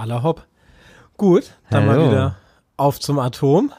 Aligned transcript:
Aller 0.00 0.22
hopp. 0.22 0.46
Gut, 1.18 1.52
dann 1.68 1.86
Hallo. 1.86 2.00
mal 2.00 2.10
wieder 2.10 2.36
auf 2.78 2.98
zum 3.00 3.18
Atom. 3.18 3.70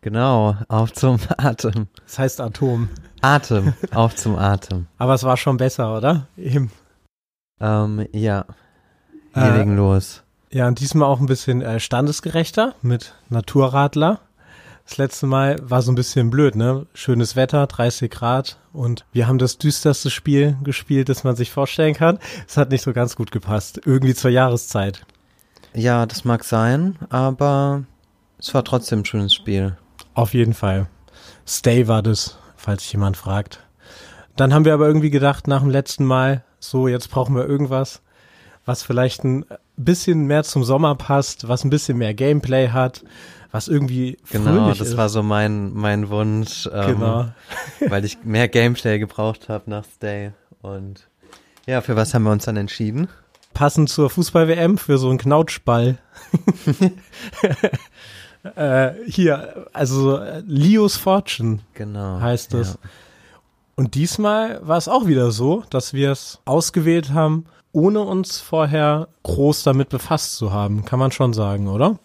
Genau, 0.00 0.56
auf 0.68 0.92
zum 0.92 1.20
Atem. 1.38 1.86
Das 2.04 2.18
heißt 2.18 2.40
Atom. 2.40 2.88
Atem, 3.20 3.74
auf 3.94 4.16
zum 4.16 4.36
Atem. 4.36 4.88
Aber 4.98 5.14
es 5.14 5.22
war 5.22 5.36
schon 5.36 5.58
besser, 5.58 5.96
oder? 5.96 6.26
Eben. 6.36 6.72
Ähm, 7.60 8.04
ja, 8.12 8.46
wir 9.34 9.42
Äh, 9.42 9.58
legen 9.58 9.76
los. 9.76 10.24
Ja, 10.50 10.66
und 10.66 10.80
diesmal 10.80 11.06
auch 11.08 11.20
ein 11.20 11.26
bisschen 11.26 11.62
äh, 11.62 11.78
standesgerechter 11.78 12.74
mit 12.82 13.14
Naturradler. 13.28 14.18
Das 14.88 14.96
letzte 14.98 15.26
Mal 15.26 15.56
war 15.62 15.82
so 15.82 15.92
ein 15.92 15.94
bisschen 15.94 16.30
blöd, 16.30 16.56
ne? 16.56 16.86
Schönes 16.94 17.36
Wetter, 17.36 17.64
30 17.68 18.10
Grad 18.10 18.58
und 18.72 19.04
wir 19.12 19.28
haben 19.28 19.38
das 19.38 19.58
düsterste 19.58 20.10
Spiel 20.10 20.56
gespielt, 20.64 21.08
das 21.08 21.22
man 21.22 21.36
sich 21.36 21.52
vorstellen 21.52 21.94
kann. 21.94 22.18
Es 22.48 22.56
hat 22.56 22.70
nicht 22.70 22.82
so 22.82 22.92
ganz 22.92 23.14
gut 23.14 23.30
gepasst, 23.30 23.80
irgendwie 23.84 24.14
zur 24.14 24.32
Jahreszeit. 24.32 25.06
Ja, 25.74 26.06
das 26.06 26.24
mag 26.24 26.44
sein, 26.44 26.96
aber 27.10 27.84
es 28.38 28.52
war 28.54 28.64
trotzdem 28.64 29.00
ein 29.00 29.04
schönes 29.04 29.34
Spiel. 29.34 29.76
Auf 30.14 30.34
jeden 30.34 30.54
Fall. 30.54 30.88
Stay 31.46 31.86
war 31.88 32.02
das, 32.02 32.38
falls 32.56 32.82
sich 32.82 32.92
jemand 32.92 33.16
fragt. 33.16 33.60
Dann 34.36 34.52
haben 34.54 34.64
wir 34.64 34.74
aber 34.74 34.86
irgendwie 34.86 35.10
gedacht, 35.10 35.46
nach 35.48 35.60
dem 35.60 35.70
letzten 35.70 36.04
Mal, 36.04 36.44
so, 36.58 36.88
jetzt 36.88 37.10
brauchen 37.10 37.34
wir 37.36 37.46
irgendwas, 37.46 38.02
was 38.64 38.82
vielleicht 38.82 39.24
ein 39.24 39.44
bisschen 39.76 40.26
mehr 40.26 40.44
zum 40.44 40.64
Sommer 40.64 40.94
passt, 40.94 41.48
was 41.48 41.64
ein 41.64 41.70
bisschen 41.70 41.98
mehr 41.98 42.14
Gameplay 42.14 42.68
hat, 42.68 43.04
was 43.52 43.68
irgendwie 43.68 44.18
Genau, 44.30 44.68
das 44.68 44.80
ist. 44.80 44.96
war 44.96 45.08
so 45.08 45.22
mein, 45.22 45.72
mein 45.72 46.08
Wunsch, 46.08 46.68
ähm, 46.72 46.98
Genau. 46.98 47.28
weil 47.88 48.04
ich 48.04 48.18
mehr 48.24 48.48
Gameplay 48.48 48.98
gebraucht 48.98 49.48
habe 49.48 49.68
nach 49.70 49.84
Stay. 49.84 50.32
Und 50.62 51.08
ja, 51.66 51.80
für 51.80 51.96
was 51.96 52.14
haben 52.14 52.24
wir 52.24 52.32
uns 52.32 52.44
dann 52.44 52.56
entschieden? 52.56 53.08
Passend 53.54 53.88
zur 53.88 54.10
Fußball-WM 54.10 54.78
für 54.78 54.98
so 54.98 55.08
einen 55.08 55.18
Knautschball. 55.18 55.98
äh, 58.56 58.90
hier, 59.06 59.66
also 59.72 60.20
Leo's 60.46 60.96
Fortune 60.96 61.60
Genau. 61.74 62.20
heißt 62.20 62.54
es. 62.54 62.74
Ja. 62.74 62.90
Und 63.76 63.94
diesmal 63.94 64.60
war 64.66 64.76
es 64.76 64.88
auch 64.88 65.06
wieder 65.06 65.30
so, 65.30 65.64
dass 65.70 65.94
wir 65.94 66.12
es 66.12 66.38
ausgewählt 66.44 67.12
haben, 67.12 67.46
ohne 67.72 68.00
uns 68.00 68.38
vorher 68.40 69.08
groß 69.22 69.62
damit 69.62 69.88
befasst 69.88 70.36
zu 70.36 70.52
haben. 70.52 70.84
Kann 70.84 70.98
man 70.98 71.12
schon 71.12 71.32
sagen, 71.32 71.68
oder? 71.68 71.98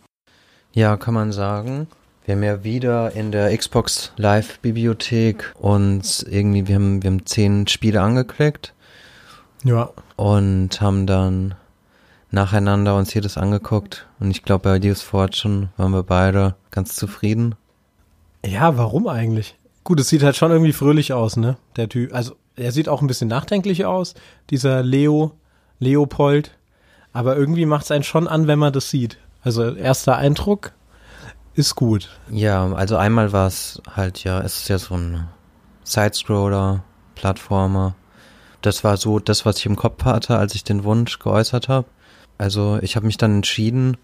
Ja, 0.73 0.97
kann 0.97 1.13
man 1.13 1.31
sagen. 1.31 1.87
Wir 2.25 2.35
haben 2.35 2.43
ja 2.43 2.63
wieder 2.63 3.11
in 3.11 3.31
der 3.31 3.55
Xbox 3.55 4.11
Live 4.17 4.59
Bibliothek 4.59 5.53
uns 5.59 6.23
irgendwie, 6.23 6.67
wir 6.67 6.75
haben, 6.75 7.03
wir 7.03 7.11
haben 7.11 7.25
zehn 7.25 7.67
Spiele 7.67 8.01
angeklickt 8.01 8.73
Ja. 9.65 9.89
und 10.15 10.79
haben 10.79 11.05
dann 11.07 11.55
nacheinander 12.31 12.95
uns 12.95 13.13
jedes 13.13 13.37
angeguckt. 13.37 14.07
Und 14.19 14.31
ich 14.31 14.43
glaube, 14.43 14.69
bei 14.69 14.77
Leo's 14.77 15.01
Fortune 15.01 15.69
waren 15.75 15.91
wir 15.91 16.03
beide 16.03 16.55
ganz 16.71 16.95
zufrieden. 16.95 17.55
Ja, 18.45 18.77
warum 18.77 19.07
eigentlich? 19.07 19.57
Gut, 19.83 19.99
es 19.99 20.09
sieht 20.09 20.23
halt 20.23 20.35
schon 20.35 20.51
irgendwie 20.51 20.73
fröhlich 20.73 21.13
aus, 21.13 21.35
ne? 21.35 21.57
Der 21.75 21.89
Typ. 21.89 22.13
Also, 22.13 22.35
er 22.55 22.71
sieht 22.71 22.89
auch 22.89 23.01
ein 23.01 23.07
bisschen 23.07 23.27
nachdenklich 23.27 23.85
aus, 23.85 24.13
dieser 24.49 24.83
Leo, 24.83 25.31
Leopold. 25.79 26.51
Aber 27.11 27.35
irgendwie 27.35 27.65
macht 27.65 27.85
es 27.85 27.91
einen 27.91 28.03
schon 28.03 28.27
an, 28.27 28.47
wenn 28.47 28.59
man 28.59 28.73
das 28.73 28.89
sieht. 28.89 29.17
Also, 29.43 29.73
erster 29.73 30.17
Eindruck 30.17 30.73
ist 31.55 31.75
gut. 31.75 32.09
Ja, 32.29 32.71
also 32.73 32.97
einmal 32.97 33.31
war 33.31 33.47
es 33.47 33.81
halt 33.95 34.23
ja, 34.23 34.41
es 34.41 34.57
ist 34.57 34.69
ja 34.69 34.77
so 34.77 34.95
ein 34.95 35.27
Sidescroller, 35.83 36.83
Plattformer. 37.15 37.95
Das 38.65 38.83
war 38.83 38.97
so 38.97 39.19
das, 39.19 39.45
was 39.45 39.57
ich 39.57 39.65
im 39.65 39.75
Kopf 39.75 40.03
hatte, 40.05 40.37
als 40.37 40.55
ich 40.55 40.63
den 40.63 40.83
Wunsch 40.83 41.19
geäußert 41.19 41.67
habe. 41.69 41.87
Also 42.37 42.79
ich 42.81 42.95
habe 42.95 43.05
mich 43.05 43.17
dann 43.17 43.35
entschieden, 43.35 43.97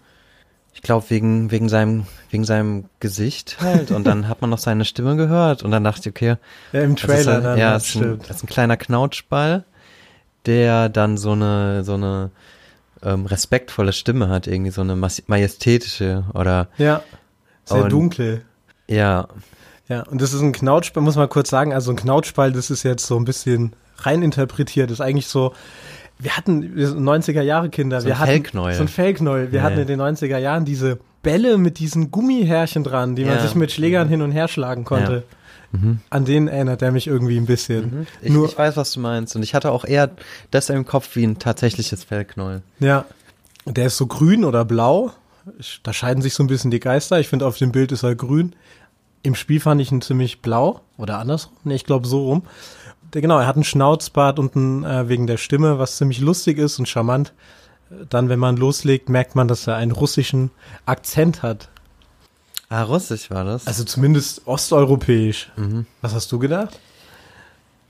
ich 0.74 0.80
glaube 0.82 1.04
wegen 1.10 1.50
wegen 1.50 1.68
seinem 1.68 2.06
wegen 2.30 2.44
seinem 2.44 2.84
Gesicht. 3.00 3.58
Halt. 3.60 3.90
Und 3.90 4.06
dann 4.06 4.28
hat 4.28 4.40
man 4.40 4.50
noch 4.50 4.58
seine 4.58 4.84
Stimme 4.84 5.16
gehört 5.16 5.62
und 5.62 5.70
dann 5.70 5.84
dachte 5.84 6.00
ich, 6.00 6.06
okay, 6.08 6.36
Ja, 6.72 6.80
im 6.82 6.94
das 6.94 7.04
ist 7.04 7.06
Trailer 7.24 7.52
ein, 7.52 7.58
ja, 7.58 7.72
das 7.74 7.88
ist, 7.88 7.96
ein, 7.96 8.18
das 8.20 8.36
ist 8.38 8.44
ein 8.44 8.46
kleiner 8.48 8.76
Knautschball, 8.76 9.64
der 10.46 10.88
dann 10.88 11.16
so 11.18 11.32
eine 11.32 11.84
so 11.84 11.94
eine 11.94 12.30
ähm, 13.02 13.26
respektvolle 13.26 13.92
Stimme 13.92 14.28
hat, 14.28 14.46
irgendwie 14.46 14.70
so 14.70 14.80
eine 14.80 14.96
majestätische 15.26 16.24
oder 16.34 16.68
Ja, 16.78 17.02
sehr 17.64 17.82
Und- 17.84 17.92
dunkel. 17.92 18.44
ja, 18.88 19.26
Ja, 19.88 20.02
und 20.04 20.22
das 20.22 20.32
ist 20.32 20.40
ein 20.40 20.52
Knautschball, 20.52 21.02
muss 21.02 21.16
man 21.16 21.28
kurz 21.28 21.50
sagen, 21.50 21.74
also 21.74 21.90
ein 21.90 21.96
Knautschball, 21.96 22.52
das 22.52 22.70
ist 22.70 22.82
jetzt 22.84 23.04
so 23.06 23.16
ein 23.18 23.24
bisschen 23.24 23.72
rein 23.98 24.22
interpretiert, 24.22 24.90
ist 24.90 25.00
eigentlich 25.00 25.26
so, 25.26 25.52
wir 26.18 26.36
hatten, 26.36 26.76
wir 26.76 26.88
sind 26.88 27.00
90er 27.02 27.42
Jahre 27.42 27.68
Kinder, 27.68 28.00
So 28.00 28.06
wir 28.06 28.14
ein 28.14 28.18
hatten 28.20 28.30
Fellknäuel. 28.30 28.74
so 28.74 28.82
ein 28.82 28.88
Fellknäuel, 28.88 29.52
wir 29.52 29.58
Ja, 29.60 29.64
hatten 29.64 29.78
in 29.80 29.86
den 29.86 30.00
90er 30.00 30.38
Jahren 30.38 30.64
diese 30.64 30.98
Bälle 31.22 31.58
mit 31.58 31.78
diesen 31.78 32.10
Gummihärchen 32.10 32.84
dran, 32.84 33.16
die 33.16 33.24
man 33.24 33.36
Ja. 33.36 33.42
sich 33.42 33.54
mit 33.54 33.70
Schlägern 33.72 34.08
hin 34.08 34.22
und 34.22 34.32
her 34.32 34.48
schlagen 34.48 34.84
konnte. 34.84 35.24
Mhm. 35.72 36.00
An 36.10 36.24
den 36.24 36.48
erinnert 36.48 36.82
er 36.82 36.92
mich 36.92 37.06
irgendwie 37.06 37.36
ein 37.38 37.46
bisschen. 37.46 37.84
Mhm. 38.00 38.06
Ich, 38.20 38.30
Nur, 38.32 38.46
ich 38.46 38.58
weiß, 38.58 38.76
was 38.76 38.92
du 38.92 39.00
meinst. 39.00 39.34
Und 39.36 39.42
ich 39.42 39.54
hatte 39.54 39.70
auch 39.72 39.84
eher 39.84 40.10
das 40.50 40.68
im 40.68 40.84
Kopf 40.84 41.16
wie 41.16 41.24
ein 41.24 41.38
tatsächliches 41.38 42.04
Fellknäuel. 42.04 42.62
ja, 42.78 43.04
der 43.64 43.86
ist 43.86 43.96
so 43.96 44.06
grün 44.06 44.44
oder 44.44 44.64
blau, 44.64 45.12
da 45.84 45.92
scheiden 45.92 46.20
sich 46.20 46.34
so 46.34 46.42
ein 46.42 46.48
bisschen 46.48 46.70
die 46.72 46.80
Geister, 46.80 47.20
ich 47.20 47.28
finde 47.28 47.46
auf 47.46 47.56
dem 47.58 47.70
Bild 47.72 47.92
ist 47.92 48.02
er 48.02 48.14
grün. 48.16 48.54
Im 49.22 49.36
Spiel 49.36 49.60
fand 49.60 49.80
ich 49.80 49.92
ihn 49.92 50.02
ziemlich 50.02 50.42
blau 50.42 50.80
oder 50.98 51.18
andersrum. 51.20 51.52
Nee, 51.62 51.76
ich 51.76 51.84
glaube 51.84 52.06
so 52.08 52.24
rum. 52.26 52.42
Der, 53.12 53.20
genau, 53.20 53.38
er 53.38 53.46
hat 53.46 53.56
einen 53.56 53.64
Schnauzbart 53.64 54.38
und 54.38 54.56
einen, 54.56 54.84
äh, 54.84 55.08
wegen 55.08 55.26
der 55.26 55.36
Stimme, 55.36 55.78
was 55.78 55.96
ziemlich 55.96 56.20
lustig 56.20 56.58
ist 56.58 56.78
und 56.78 56.88
charmant. 56.88 57.32
Dann, 58.08 58.28
wenn 58.30 58.38
man 58.38 58.56
loslegt, 58.56 59.10
merkt 59.10 59.34
man, 59.34 59.48
dass 59.48 59.66
er 59.66 59.76
einen 59.76 59.92
russischen 59.92 60.50
Akzent 60.86 61.42
hat. 61.42 61.68
Ah, 62.70 62.84
russisch 62.84 63.30
war 63.30 63.44
das. 63.44 63.66
Also 63.66 63.84
zumindest 63.84 64.46
osteuropäisch. 64.46 65.50
mhm. 65.56 65.84
Was 66.00 66.14
hast 66.14 66.32
du 66.32 66.38
gedacht? 66.38 66.80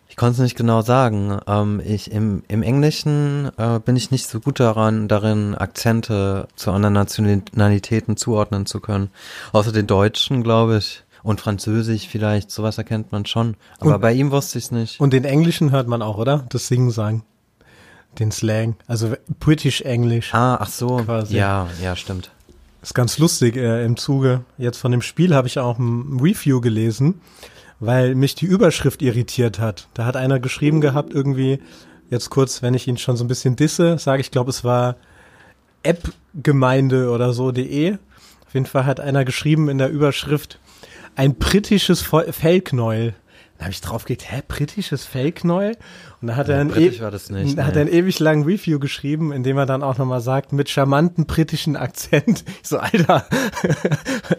Ich 0.08 0.16
konnte 0.16 0.32
es 0.32 0.38
nicht 0.40 0.56
genau 0.56 0.82
sagen. 0.82 1.38
Ähm, 1.46 1.80
ich, 1.82 2.10
im, 2.10 2.42
Im 2.48 2.62
Englischen 2.62 3.50
äh, 3.56 3.78
bin 3.78 3.96
ich 3.96 4.10
nicht 4.10 4.26
so 4.26 4.40
gut 4.40 4.60
daran, 4.60 5.08
darin 5.08 5.54
Akzente 5.54 6.48
zu 6.54 6.70
anderen 6.72 6.92
Nationalitäten 6.92 8.18
zuordnen 8.18 8.66
zu 8.66 8.80
können. 8.80 9.10
Außer 9.52 9.72
den 9.72 9.86
Deutschen, 9.86 10.42
glaube 10.42 10.78
ich. 10.78 11.04
Und 11.22 11.40
Französisch 11.40 12.08
vielleicht, 12.08 12.50
sowas 12.50 12.78
erkennt 12.78 13.12
man 13.12 13.26
schon. 13.26 13.56
Aber 13.78 13.94
Und- 13.94 14.00
bei 14.00 14.12
ihm 14.12 14.30
wusste 14.32 14.58
ich 14.58 14.64
es 14.64 14.70
nicht. 14.72 15.00
Und 15.00 15.12
den 15.12 15.24
Englischen 15.24 15.70
hört 15.70 15.86
man 15.86 16.02
auch, 16.02 16.18
oder? 16.18 16.44
Das 16.48 16.66
Singen 16.68 16.90
sagen. 16.90 17.24
Den 18.18 18.30
Slang. 18.32 18.76
Also 18.86 19.14
British 19.40 19.80
English. 19.82 20.34
ah, 20.34 20.56
ach 20.60 20.68
so. 20.68 20.96
Quasi. 20.98 21.36
Ja, 21.36 21.68
ja, 21.82 21.96
stimmt. 21.96 22.30
Ist 22.82 22.94
ganz 22.94 23.18
lustig 23.18 23.56
äh, 23.56 23.84
im 23.84 23.96
Zuge. 23.96 24.44
Jetzt 24.58 24.78
von 24.78 24.90
dem 24.90 25.02
Spiel 25.02 25.34
habe 25.34 25.46
ich 25.46 25.58
auch 25.60 25.78
ein 25.78 26.18
Review 26.20 26.60
gelesen, 26.60 27.20
weil 27.78 28.14
mich 28.16 28.34
die 28.34 28.44
Überschrift 28.46 29.00
irritiert 29.02 29.60
hat. 29.60 29.88
Da 29.94 30.04
hat 30.04 30.16
einer 30.16 30.40
geschrieben 30.40 30.80
gehabt, 30.80 31.14
irgendwie, 31.14 31.60
jetzt 32.10 32.28
kurz, 32.30 32.60
wenn 32.60 32.74
ich 32.74 32.88
ihn 32.88 32.98
schon 32.98 33.16
so 33.16 33.24
ein 33.24 33.28
bisschen 33.28 33.54
disse, 33.56 33.98
sage 33.98 34.20
ich, 34.20 34.30
glaube, 34.32 34.50
es 34.50 34.64
war 34.64 34.96
appgemeinde 35.86 37.10
oder 37.10 37.32
so, 37.32 37.52
de. 37.52 37.94
Auf 38.46 38.54
jeden 38.54 38.66
Fall 38.66 38.84
hat 38.84 39.00
einer 39.00 39.24
geschrieben 39.24 39.68
in 39.68 39.78
der 39.78 39.88
Überschrift, 39.90 40.58
ein 41.16 41.34
britisches 41.34 42.02
Fellknäuel. 42.02 43.14
Da 43.58 43.66
habe 43.66 43.72
ich 43.74 43.80
draufgeklickt, 43.80 44.28
hä, 44.28 44.42
britisches 44.48 45.04
Fellknäuel? 45.04 45.76
Und 46.20 46.28
da 46.28 46.36
hat 46.36 46.48
er 46.48 46.60
ein 46.60 46.68
Britisch 46.68 46.98
e 46.98 47.02
war 47.02 47.12
das 47.12 47.30
nicht. 47.30 47.56
hat 47.58 47.76
er 47.76 47.82
einen 47.82 47.92
ewig 47.92 48.18
langen 48.18 48.42
Review 48.44 48.80
geschrieben, 48.80 49.30
in 49.30 49.44
dem 49.44 49.56
er 49.56 49.66
dann 49.66 49.84
auch 49.84 49.98
nochmal 49.98 50.20
sagt, 50.20 50.52
mit 50.52 50.68
charmanten 50.68 51.26
britischen 51.26 51.76
Akzent. 51.76 52.44
Ich 52.62 52.68
so, 52.68 52.78
Alter. 52.78 53.24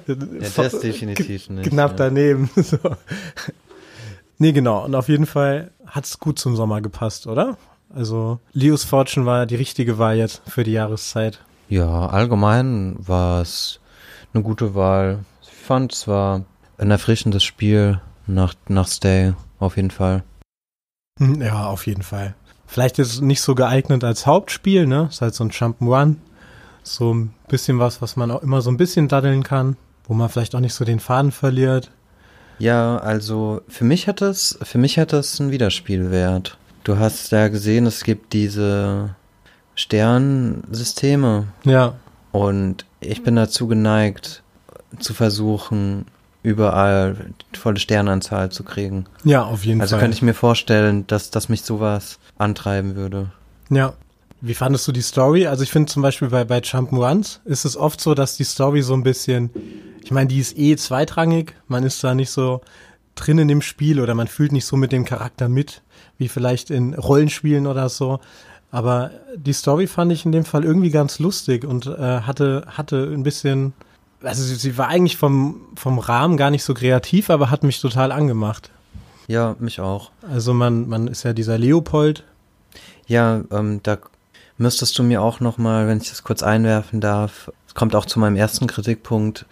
ja, 0.07 0.15
das 0.55 0.79
definitiv 0.79 1.49
nicht. 1.49 1.69
Knapp 1.69 1.91
ja. 1.91 1.97
daneben. 1.97 2.49
So. 2.63 2.77
Nee, 4.39 4.51
genau. 4.51 4.83
Und 4.83 4.95
auf 4.95 5.07
jeden 5.07 5.25
Fall 5.25 5.71
hat's 5.85 6.19
gut 6.19 6.37
zum 6.37 6.57
Sommer 6.57 6.81
gepasst, 6.81 7.27
oder? 7.27 7.57
Also, 7.95 8.39
Leo's 8.51 8.83
Fortune 8.83 9.25
war 9.25 9.45
die 9.45 9.55
richtige 9.55 9.99
Wahl 9.99 10.17
jetzt 10.17 10.41
für 10.49 10.65
die 10.65 10.73
Jahreszeit. 10.73 11.39
Ja, 11.69 12.07
allgemein 12.07 12.95
war 12.99 13.41
es 13.41 13.79
eine 14.33 14.43
gute 14.43 14.75
Wahl. 14.75 15.19
Ich 15.43 15.49
fand 15.49 15.93
es 15.93 16.07
war 16.07 16.43
ein 16.77 16.91
erfrischendes 16.91 17.43
Spiel 17.43 18.01
nach, 18.27 18.53
nach 18.67 18.87
Stay, 18.87 19.33
auf 19.59 19.75
jeden 19.77 19.91
Fall. 19.91 20.23
Hm, 21.19 21.41
Ja, 21.41 21.67
auf 21.67 21.85
jeden 21.87 22.03
Fall. 22.03 22.35
Vielleicht 22.65 22.97
ist 22.99 23.13
es 23.13 23.21
nicht 23.21 23.41
so 23.41 23.53
geeignet 23.55 24.03
als 24.03 24.25
Hauptspiel, 24.25 24.87
ne? 24.87 25.07
Ist 25.11 25.21
halt 25.21 25.35
so 25.35 25.43
ein 25.43 25.51
Jump'n'Run. 25.51 26.15
So 26.81 27.13
ein 27.13 27.33
bisschen 27.47 27.79
was, 27.79 28.01
was 28.01 28.15
man 28.15 28.31
auch 28.31 28.41
immer 28.41 28.61
so 28.61 28.71
ein 28.71 28.77
bisschen 28.77 29.07
daddeln 29.07 29.43
kann, 29.43 29.77
wo 30.05 30.13
man 30.13 30.27
vielleicht 30.29 30.55
auch 30.55 30.59
nicht 30.59 30.73
so 30.73 30.83
den 30.83 30.99
Faden 30.99 31.31
verliert. 31.31 31.91
Ja, 32.59 32.97
also 32.97 33.61
für 33.67 33.83
mich 33.83 34.07
hat 34.07 34.21
es, 34.21 34.57
für 34.63 34.77
mich 34.77 34.97
hat 34.99 35.13
es 35.13 35.39
einen 35.39 35.51
Wiederspielwert. 35.51 36.57
Du 36.83 36.97
hast 36.97 37.31
ja 37.31 37.47
gesehen, 37.47 37.85
es 37.85 38.03
gibt 38.03 38.33
diese 38.33 39.15
Sternsysteme 39.75 41.47
Ja, 41.63 41.95
und 42.31 42.85
ich 42.99 43.23
bin 43.23 43.35
dazu 43.35 43.67
geneigt, 43.67 44.43
zu 44.99 45.13
versuchen, 45.13 46.05
überall 46.43 47.15
volle 47.53 47.79
Sternanzahl 47.79 48.51
zu 48.51 48.63
kriegen. 48.63 49.05
ja, 49.23 49.43
auf 49.43 49.65
jeden 49.65 49.81
Also 49.81 49.95
Fall. 49.95 50.01
könnte 50.01 50.15
ich 50.15 50.21
mir 50.21 50.33
vorstellen, 50.33 51.07
dass, 51.07 51.31
dass 51.31 51.49
mich 51.49 51.63
sowas 51.63 52.19
antreiben 52.37 52.95
würde. 52.95 53.31
Ja. 53.69 53.93
Wie 54.45 54.53
fandest 54.55 54.85
du 54.89 54.91
die 54.91 55.01
Story? 55.01 55.47
Also 55.47 55.63
ich 55.63 55.71
finde 55.71 55.89
zum 55.89 56.01
Beispiel 56.01 56.27
bei, 56.27 56.43
bei 56.43 56.57
Jump'n'Runs 56.59 57.39
ist 57.45 57.63
es 57.63 57.77
oft 57.77 58.01
so, 58.01 58.13
dass 58.13 58.35
die 58.35 58.43
Story 58.43 58.81
so 58.81 58.93
ein 58.93 59.01
bisschen, 59.03 59.49
ich 60.03 60.11
meine, 60.11 60.27
die 60.27 60.39
ist 60.39 60.57
eh 60.57 60.75
zweitrangig, 60.75 61.53
man 61.69 61.85
ist 61.85 62.03
da 62.03 62.13
nicht 62.13 62.29
so 62.29 62.59
drin 63.15 63.37
in 63.37 63.47
dem 63.47 63.61
Spiel 63.61 64.01
oder 64.01 64.15
man 64.15 64.27
fühlt 64.27 64.51
nicht 64.51 64.65
so 64.65 64.75
mit 64.75 64.91
dem 64.91 65.05
Charakter 65.05 65.47
mit, 65.47 65.81
wie 66.17 66.27
vielleicht 66.27 66.71
in 66.71 66.93
Rollenspielen 66.93 67.67
oder 67.67 67.87
so. 67.87 68.19
Aber 68.69 69.11
die 69.37 69.53
Story 69.53 69.87
fand 69.87 70.11
ich 70.11 70.25
in 70.25 70.33
dem 70.33 70.43
Fall 70.43 70.65
irgendwie 70.65 70.89
ganz 70.89 71.19
lustig 71.19 71.63
und 71.63 71.85
äh, 71.85 71.91
hatte, 72.21 72.65
hatte 72.67 72.97
ein 73.13 73.23
bisschen, 73.23 73.71
also 74.23 74.43
sie, 74.43 74.55
sie 74.55 74.77
war 74.77 74.87
eigentlich 74.87 75.17
vom, 75.17 75.61
vom 75.75 75.99
Rahmen 75.99 76.37
gar 76.37 76.49
nicht 76.49 76.63
so 76.63 76.73
kreativ, 76.73 77.29
aber 77.29 77.49
hat 77.49 77.63
mich 77.63 77.79
total 77.79 78.11
angemacht. 78.11 78.71
Ja, 79.27 79.55
mich 79.59 79.79
auch. 79.79 80.11
Also 80.29 80.53
man, 80.53 80.87
man 80.87 81.07
ist 81.07 81.23
ja 81.23 81.33
dieser 81.33 81.57
Leopold. 81.57 82.23
Ja, 83.07 83.43
ähm, 83.51 83.81
da 83.83 83.97
müsstest 84.57 84.97
du 84.97 85.03
mir 85.03 85.21
auch 85.21 85.39
noch 85.39 85.57
mal, 85.57 85.87
wenn 85.87 85.99
ich 85.99 86.09
das 86.09 86.23
kurz 86.23 86.43
einwerfen 86.43 87.01
darf, 87.01 87.51
es 87.67 87.75
kommt 87.75 87.95
auch 87.95 88.05
zu 88.05 88.19
meinem 88.19 88.35
ersten 88.35 88.67
Kritikpunkt. 88.67 89.45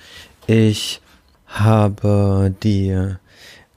Ich 0.48 1.02
habe 1.48 2.54
die 2.64 3.16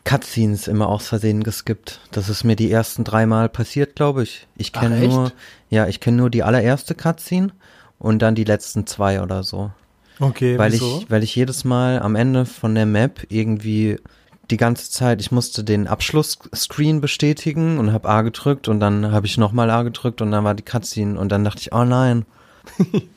Cutscenes 0.04 0.68
immer 0.68 0.88
aus 0.88 1.08
Versehen 1.08 1.42
geskippt. 1.42 2.00
Das 2.10 2.28
ist 2.28 2.44
mir 2.44 2.56
die 2.56 2.70
ersten 2.70 3.04
dreimal 3.04 3.48
passiert, 3.48 3.96
glaube 3.96 4.22
ich. 4.22 4.46
Ich 4.56 4.72
kenne 4.72 5.08
nur, 5.08 5.32
ja, 5.70 5.86
ich 5.86 6.00
kenne 6.00 6.18
nur 6.18 6.30
die 6.30 6.42
allererste 6.42 6.94
Cutscene 6.94 7.52
und 7.98 8.20
dann 8.20 8.34
die 8.34 8.44
letzten 8.44 8.86
zwei 8.86 9.22
oder 9.22 9.42
so. 9.42 9.70
Okay, 10.20 10.58
weil 10.58 10.72
wieso? 10.72 11.00
ich, 11.02 11.10
weil 11.10 11.22
ich 11.22 11.34
jedes 11.34 11.64
Mal 11.64 12.00
am 12.00 12.14
Ende 12.14 12.46
von 12.46 12.74
der 12.74 12.86
Map 12.86 13.26
irgendwie 13.28 13.98
die 14.50 14.56
ganze 14.56 14.90
Zeit, 14.90 15.20
ich 15.20 15.32
musste 15.32 15.64
den 15.64 15.86
Abschlussscreen 15.86 17.00
bestätigen 17.00 17.78
und 17.78 17.92
habe 17.92 18.08
A 18.08 18.22
gedrückt 18.22 18.68
und 18.68 18.80
dann 18.80 19.10
habe 19.10 19.26
ich 19.26 19.38
nochmal 19.38 19.70
A 19.70 19.82
gedrückt 19.82 20.20
und 20.20 20.30
dann 20.30 20.44
war 20.44 20.54
die 20.54 20.62
Cutscene 20.62 21.18
und 21.18 21.30
dann 21.30 21.44
dachte 21.44 21.60
ich, 21.60 21.72
oh 21.72 21.84
nein. 21.84 22.24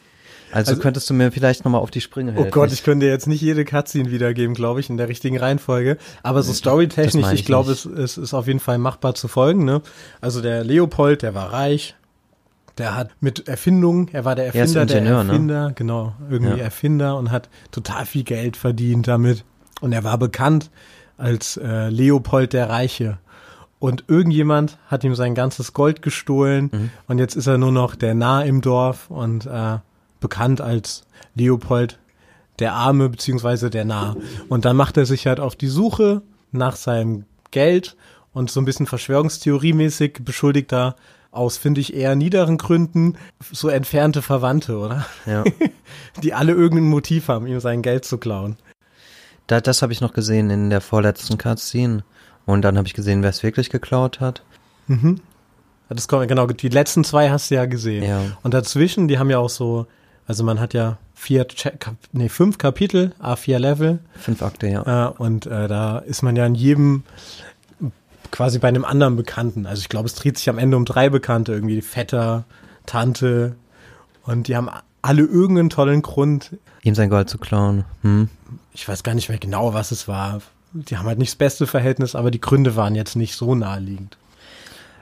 Also, 0.49 0.71
also, 0.71 0.81
könntest 0.81 1.09
du 1.09 1.13
mir 1.13 1.31
vielleicht 1.31 1.65
nochmal 1.65 1.81
auf 1.81 1.91
die 1.91 1.99
Sprünge 1.99 2.31
helfen. 2.31 2.47
Oh 2.47 2.51
Gott, 2.51 2.71
ich 2.71 2.83
könnte 2.83 3.05
jetzt 3.05 3.27
nicht 3.27 3.41
jede 3.41 3.65
Cutscene 3.65 4.11
wiedergeben, 4.11 4.55
glaube 4.55 4.79
ich, 4.79 4.89
in 4.89 4.95
der 4.95 5.09
richtigen 5.09 5.37
Reihenfolge. 5.37 5.97
Aber 6.23 6.41
so 6.41 6.53
storytechnisch, 6.53 7.27
ich, 7.27 7.41
ich 7.41 7.45
glaube, 7.45 7.73
es, 7.73 7.85
es 7.85 8.17
ist 8.17 8.33
auf 8.33 8.47
jeden 8.47 8.61
Fall 8.61 8.77
machbar 8.77 9.13
zu 9.13 9.27
folgen. 9.27 9.65
Ne? 9.65 9.81
Also 10.21 10.41
der 10.41 10.63
Leopold, 10.63 11.21
der 11.21 11.35
war 11.35 11.51
reich, 11.51 11.95
der 12.77 12.95
hat 12.95 13.09
mit 13.19 13.47
Erfindungen, 13.47 14.09
er 14.13 14.25
war 14.25 14.35
der 14.35 14.47
Erfinder 14.47 14.83
Ingenieur, 14.83 15.03
der 15.03 15.23
ne? 15.23 15.31
Erfinder, 15.31 15.67
ne? 15.67 15.73
genau, 15.75 16.13
irgendwie 16.29 16.57
ja. 16.57 16.63
Erfinder 16.63 17.17
und 17.17 17.31
hat 17.31 17.49
total 17.71 18.05
viel 18.05 18.23
Geld 18.23 18.57
verdient 18.57 19.07
damit. 19.07 19.43
Und 19.81 19.93
er 19.93 20.03
war 20.03 20.17
bekannt 20.17 20.69
als 21.17 21.57
äh, 21.57 21.89
Leopold 21.89 22.53
der 22.53 22.69
Reiche. 22.69 23.17
Und 23.79 24.05
irgendjemand 24.07 24.77
hat 24.87 25.03
ihm 25.03 25.13
sein 25.13 25.35
ganzes 25.35 25.73
Gold 25.73 26.01
gestohlen 26.01 26.69
mhm. 26.71 26.89
und 27.07 27.19
jetzt 27.19 27.35
ist 27.35 27.45
er 27.45 27.59
nur 27.59 27.71
noch 27.71 27.95
der 27.95 28.15
Nah 28.15 28.41
im 28.41 28.61
Dorf 28.61 29.09
und 29.09 29.45
äh, 29.45 29.77
bekannt 30.19 30.61
als 30.61 31.03
Leopold 31.35 31.99
der 32.57 32.73
Arme 32.73 33.09
beziehungsweise 33.09 33.69
der 33.69 33.85
Nah. 33.85 34.15
Und 34.49 34.65
dann 34.65 34.75
macht 34.75 34.97
er 34.97 35.05
sich 35.05 35.27
halt 35.27 35.39
auf 35.39 35.55
die 35.55 35.67
Suche 35.67 36.23
nach 36.51 36.75
seinem 36.75 37.25
Geld 37.51 37.95
und 38.33 38.49
so 38.49 38.59
ein 38.59 38.65
bisschen 38.65 38.87
Verschwörungstheoriemäßig 38.87 40.19
beschuldigt 40.23 40.73
er 40.73 40.95
aus, 41.31 41.57
finde 41.57 41.81
ich, 41.81 41.93
eher 41.93 42.15
niederen 42.15 42.57
Gründen 42.57 43.17
so 43.51 43.69
entfernte 43.69 44.21
Verwandte, 44.21 44.77
oder? 44.77 45.05
Ja. 45.25 45.43
Die 46.23 46.33
alle 46.33 46.53
irgendein 46.53 46.89
Motiv 46.89 47.27
haben, 47.27 47.47
ihm 47.47 47.59
sein 47.59 47.81
Geld 47.81 48.05
zu 48.05 48.17
klauen. 48.17 48.57
Da, 49.47 49.61
das 49.61 49.81
habe 49.81 49.93
ich 49.93 50.01
noch 50.01 50.13
gesehen 50.13 50.49
in 50.49 50.69
der 50.69 50.81
vorletzten 50.81 51.37
Cutscene. 51.37 52.03
Und 52.45 52.61
dann 52.61 52.77
habe 52.77 52.87
ich 52.87 52.93
gesehen, 52.93 53.23
wer 53.23 53.29
es 53.29 53.43
wirklich 53.43 53.69
geklaut 53.69 54.19
hat. 54.19 54.41
Mhm. 54.87 55.21
Das 55.89 56.07
kommt, 56.07 56.27
genau, 56.27 56.47
die 56.47 56.69
letzten 56.69 57.03
zwei 57.03 57.29
hast 57.29 57.49
du 57.49 57.55
ja 57.55 57.65
gesehen. 57.65 58.03
Ja. 58.03 58.21
Und 58.43 58.53
dazwischen, 58.53 59.07
die 59.07 59.19
haben 59.19 59.29
ja 59.29 59.37
auch 59.39 59.49
so 59.49 59.87
also 60.27 60.43
man 60.43 60.59
hat 60.59 60.73
ja 60.73 60.97
vier, 61.13 61.47
nee, 62.11 62.27
fünf 62.27 62.57
Kapitel, 62.57 63.13
A4 63.21 63.57
Level. 63.57 63.99
Fünf 64.19 64.41
Akte, 64.43 64.67
ja. 64.67 65.07
Äh, 65.07 65.11
und 65.17 65.45
äh, 65.45 65.69
da 65.69 65.99
ist 65.99 66.21
man 66.21 66.35
ja 66.35 66.45
in 66.45 66.53
jedem 66.53 67.03
quasi 68.31 68.59
bei 68.59 68.67
einem 68.67 68.85
anderen 68.85 69.15
Bekannten. 69.15 69.65
Also 69.65 69.81
ich 69.81 69.89
glaube, 69.89 70.07
es 70.07 70.15
dreht 70.15 70.37
sich 70.37 70.49
am 70.49 70.57
Ende 70.57 70.77
um 70.77 70.85
drei 70.85 71.09
Bekannte, 71.09 71.53
irgendwie 71.53 71.81
Vetter, 71.81 72.45
Tante. 72.85 73.55
Und 74.23 74.47
die 74.47 74.55
haben 74.55 74.69
alle 75.01 75.23
irgendeinen 75.23 75.69
tollen 75.69 76.01
Grund. 76.01 76.57
Ihm 76.83 76.95
sein 76.95 77.09
Gold 77.09 77.29
zu 77.29 77.37
klauen. 77.37 77.85
Hm. 78.01 78.29
Ich 78.73 78.87
weiß 78.87 79.03
gar 79.03 79.15
nicht 79.15 79.29
mehr 79.29 79.37
genau, 79.37 79.73
was 79.73 79.91
es 79.91 80.07
war. 80.07 80.41
Die 80.73 80.97
haben 80.97 81.07
halt 81.07 81.19
nicht 81.19 81.31
das 81.31 81.37
beste 81.37 81.67
Verhältnis, 81.67 82.15
aber 82.15 82.31
die 82.31 82.41
Gründe 82.41 82.75
waren 82.75 82.95
jetzt 82.95 83.15
nicht 83.15 83.35
so 83.35 83.55
naheliegend. 83.55 84.17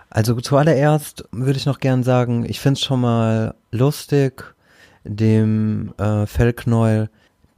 Also 0.10 0.40
zuallererst 0.40 1.26
würde 1.32 1.58
ich 1.58 1.66
noch 1.66 1.80
gern 1.80 2.04
sagen, 2.04 2.46
ich 2.48 2.60
finde 2.60 2.80
es 2.80 2.86
schon 2.86 3.02
mal 3.02 3.56
lustig, 3.72 4.56
dem 5.04 5.94
äh, 5.98 6.26
Fellknäuel 6.26 7.10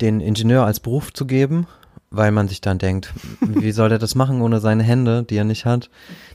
den 0.01 0.21
Ingenieur 0.21 0.65
als 0.65 0.79
Beruf 0.79 1.13
zu 1.13 1.25
geben, 1.25 1.67
weil 2.09 2.31
man 2.31 2.47
sich 2.47 2.61
dann 2.61 2.77
denkt, 2.77 3.13
wie 3.41 3.71
soll 3.71 3.91
er 3.91 3.99
das 3.99 4.15
machen 4.15 4.41
ohne 4.41 4.59
seine 4.59 4.83
Hände, 4.83 5.23
die 5.23 5.35
er 5.35 5.43
nicht 5.43 5.65
hat? 5.65 5.89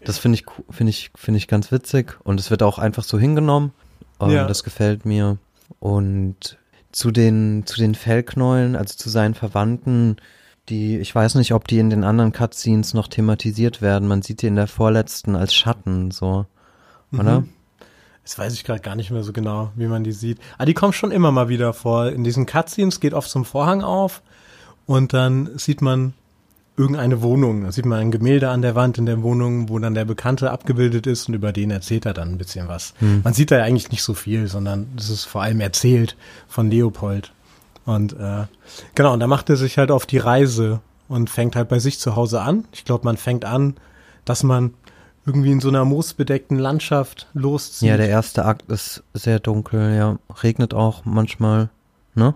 Das 0.04 0.18
finde 0.18 0.36
ich, 0.36 0.44
finde 0.70 0.90
ich, 0.90 1.10
finde 1.14 1.38
ich 1.38 1.48
ganz 1.48 1.72
witzig 1.72 2.18
und 2.24 2.38
es 2.38 2.50
wird 2.50 2.62
auch 2.62 2.78
einfach 2.78 3.04
so 3.04 3.18
hingenommen. 3.18 3.72
Ähm, 4.20 4.30
ja. 4.30 4.46
Das 4.46 4.64
gefällt 4.64 5.04
mir. 5.04 5.38
Und 5.80 6.58
zu 6.92 7.10
den, 7.10 7.64
zu 7.66 7.78
den 7.78 7.94
Fellknäulen, 7.94 8.76
also 8.76 8.96
zu 8.96 9.08
seinen 9.08 9.34
Verwandten, 9.34 10.16
die, 10.68 10.98
ich 10.98 11.14
weiß 11.14 11.34
nicht, 11.36 11.54
ob 11.54 11.66
die 11.66 11.78
in 11.78 11.90
den 11.90 12.04
anderen 12.04 12.32
Cutscenes 12.32 12.94
noch 12.94 13.08
thematisiert 13.08 13.82
werden. 13.82 14.06
Man 14.06 14.22
sieht 14.22 14.42
die 14.42 14.46
in 14.46 14.56
der 14.56 14.68
vorletzten 14.68 15.34
als 15.34 15.54
Schatten, 15.54 16.10
so. 16.10 16.46
Oder? 17.12 17.40
Mhm. 17.40 17.48
Das 18.22 18.38
weiß 18.38 18.52
ich 18.54 18.62
gerade 18.62 18.80
gar 18.80 18.94
nicht 18.94 19.10
mehr 19.10 19.24
so 19.24 19.32
genau, 19.32 19.72
wie 19.74 19.88
man 19.88 20.04
die 20.04 20.12
sieht. 20.12 20.38
Aber 20.54 20.66
die 20.66 20.74
kommen 20.74 20.92
schon 20.92 21.10
immer 21.10 21.32
mal 21.32 21.48
wieder 21.48 21.72
vor. 21.72 22.10
In 22.10 22.22
diesen 22.22 22.46
Cutscenes 22.46 23.00
geht 23.00 23.14
oft 23.14 23.28
zum 23.28 23.44
Vorhang 23.44 23.82
auf 23.82 24.22
und 24.86 25.12
dann 25.12 25.50
sieht 25.56 25.82
man 25.82 26.14
irgendeine 26.76 27.22
Wohnung. 27.22 27.64
Da 27.64 27.72
sieht 27.72 27.84
man 27.84 27.98
ein 27.98 28.10
Gemälde 28.10 28.48
an 28.48 28.62
der 28.62 28.74
Wand 28.74 28.98
in 28.98 29.06
der 29.06 29.22
Wohnung, 29.22 29.68
wo 29.68 29.78
dann 29.78 29.94
der 29.94 30.04
Bekannte 30.04 30.50
abgebildet 30.50 31.06
ist 31.06 31.28
und 31.28 31.34
über 31.34 31.52
den 31.52 31.70
erzählt 31.70 32.06
er 32.06 32.14
dann 32.14 32.30
ein 32.30 32.38
bisschen 32.38 32.68
was. 32.68 32.94
Hm. 32.98 33.20
Man 33.22 33.34
sieht 33.34 33.50
da 33.50 33.58
ja 33.58 33.64
eigentlich 33.64 33.90
nicht 33.90 34.02
so 34.02 34.14
viel, 34.14 34.48
sondern 34.48 34.86
es 34.96 35.10
ist 35.10 35.24
vor 35.24 35.42
allem 35.42 35.60
erzählt 35.60 36.16
von 36.48 36.70
Leopold. 36.70 37.32
Und 37.84 38.14
äh, 38.14 38.46
genau, 38.94 39.12
und 39.12 39.20
da 39.20 39.26
macht 39.26 39.50
er 39.50 39.56
sich 39.56 39.76
halt 39.76 39.90
auf 39.90 40.06
die 40.06 40.18
Reise 40.18 40.80
und 41.08 41.30
fängt 41.30 41.56
halt 41.56 41.68
bei 41.68 41.78
sich 41.78 41.98
zu 41.98 42.16
Hause 42.16 42.40
an. 42.40 42.64
Ich 42.72 42.84
glaube, 42.84 43.04
man 43.04 43.16
fängt 43.16 43.44
an, 43.44 43.74
dass 44.24 44.42
man 44.42 44.72
irgendwie 45.26 45.52
in 45.52 45.60
so 45.60 45.68
einer 45.68 45.84
moosbedeckten 45.84 46.58
Landschaft 46.58 47.28
loszieht. 47.34 47.88
Ja, 47.88 47.96
der 47.96 48.08
erste 48.08 48.44
Akt 48.44 48.70
ist 48.70 49.02
sehr 49.14 49.40
dunkel, 49.40 49.94
ja. 49.94 50.18
Regnet 50.42 50.74
auch 50.74 51.04
manchmal, 51.04 51.70
ne? 52.14 52.34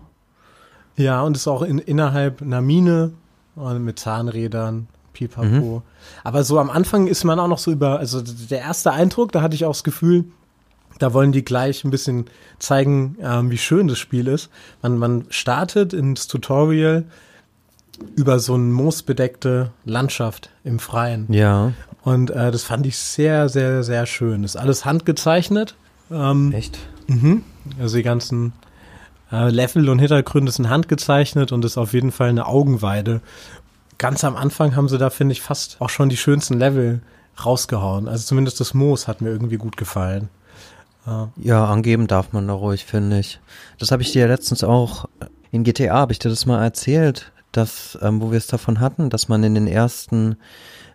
Ja, 0.97 1.23
und 1.23 1.37
ist 1.37 1.47
auch 1.47 1.63
in, 1.63 1.79
innerhalb 1.79 2.43
einer 2.43 2.61
Mine 2.61 3.13
mit 3.79 3.99
Zahnrädern, 3.99 4.89
pipapo. 5.13 5.47
Mhm. 5.47 5.83
Aber 6.25 6.45
so 6.45 6.59
am 6.59 6.71
Anfang 6.71 7.07
ist 7.07 7.25
man 7.25 7.39
auch 7.41 7.49
noch 7.49 7.59
so 7.59 7.71
über, 7.71 7.99
also 7.99 8.21
der 8.23 8.61
erste 8.61 8.93
Eindruck, 8.93 9.33
da 9.33 9.41
hatte 9.43 9.55
ich 9.55 9.65
auch 9.65 9.73
das 9.73 9.85
Gefühl, 9.85 10.25
da 10.99 11.13
wollen 11.13 11.33
die 11.33 11.45
gleich 11.45 11.85
ein 11.85 11.91
bisschen 11.91 12.27
zeigen, 12.59 13.17
ähm, 13.21 13.51
wie 13.51 13.59
schön 13.59 13.89
das 13.89 13.99
Spiel 13.99 14.29
ist. 14.29 14.51
Man, 14.83 14.99
man 14.99 15.27
startet 15.31 15.93
ins 15.93 16.27
Tutorial 16.27 17.05
über 18.15 18.39
so 18.39 18.55
eine 18.55 18.65
moosbedeckte 18.65 19.73
Landschaft 19.85 20.51
im 20.65 20.79
Freien. 20.79 21.27
Ja. 21.33 21.73
Und 22.03 22.31
äh, 22.31 22.51
das 22.51 22.63
fand 22.63 22.87
ich 22.87 22.99
sehr, 22.99 23.49
sehr, 23.49 23.83
sehr 23.83 24.07
schön. 24.07 24.45
Ist 24.45 24.57
alles 24.57 24.85
handgezeichnet. 24.85 25.75
Ähm, 26.11 26.53
Echt? 26.53 26.79
Mhm. 27.09 27.43
Also 27.81 27.97
die 27.97 28.03
ganzen 28.03 28.53
äh, 29.33 29.51
Level 29.51 29.89
und 29.89 29.99
Hintergründe 29.99 30.53
sind 30.53 30.69
handgezeichnet 30.69 31.53
und 31.53 31.65
ist 31.65 31.79
auf 31.79 31.93
jeden 31.93 32.13
Fall 32.13 32.29
eine 32.29 32.47
Augenweide. 32.47 33.21
Ganz 33.99 34.25
am 34.25 34.37
Anfang 34.37 34.77
haben 34.77 34.89
sie 34.89 34.99
da, 34.99 35.11
finde 35.11 35.33
ich, 35.33 35.43
fast 35.43 35.81
auch 35.81 35.91
schon 35.91 36.09
die 36.09 36.17
schönsten 36.17 36.59
Level 36.59 37.01
rausgehauen. 37.45 38.09
Also 38.09 38.25
zumindest 38.25 38.61
das 38.61 38.75
Moos 38.75 39.09
hat 39.09 39.21
mir 39.21 39.31
irgendwie 39.31 39.57
gut 39.57 39.77
gefallen. 39.77 40.29
Äh, 41.07 41.27
ja, 41.37 41.65
angeben 41.65 42.07
darf 42.07 42.33
man 42.33 42.47
da 42.47 42.55
ruhig, 42.55 42.85
finde 42.85 43.19
ich. 43.19 43.41
Das 43.79 43.91
habe 43.91 44.03
ich 44.03 44.13
dir 44.13 44.29
letztens 44.29 44.65
auch 44.65 45.07
in 45.51 45.65
GTA, 45.65 45.95
habe 45.95 46.13
ich 46.13 46.19
dir 46.19 46.29
das 46.29 46.47
mal 46.47 46.63
erzählt, 46.63 47.33
dass, 47.53 47.99
ähm, 48.03 48.21
wo 48.21 48.31
wir 48.31 48.39
es 48.39 48.47
davon 48.47 48.81
hatten, 48.81 49.11
dass 49.11 49.29
man 49.29 49.43
in 49.45 49.55
den 49.55 49.67
ersten 49.67 50.37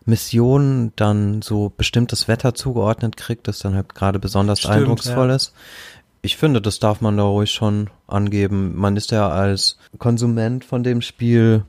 Missionen 0.06 0.94
dann 0.96 1.42
so 1.42 1.72
bestimmtes 1.76 2.28
Wetter 2.28 2.54
zugeordnet 2.54 3.18
kriegt, 3.18 3.48
das 3.48 3.60
dann 3.60 3.76
halt 3.76 3.94
gerade 3.94 4.20
besonders 4.20 4.60
Stimmt, 4.60 4.76
eindrucksvoll 4.76 5.30
ja. 5.30 5.36
ist. 5.36 5.54
Ich 6.22 6.38
finde, 6.38 6.62
das 6.62 6.80
darf 6.80 7.02
man 7.02 7.18
da 7.18 7.24
ruhig 7.24 7.52
schon 7.52 7.90
angeben. 8.08 8.76
Man 8.76 8.96
ist 8.96 9.12
ja 9.12 9.30
als 9.30 9.78
Konsument 9.98 10.64
von 10.64 10.84
dem 10.84 11.02
Spiel, 11.02 11.66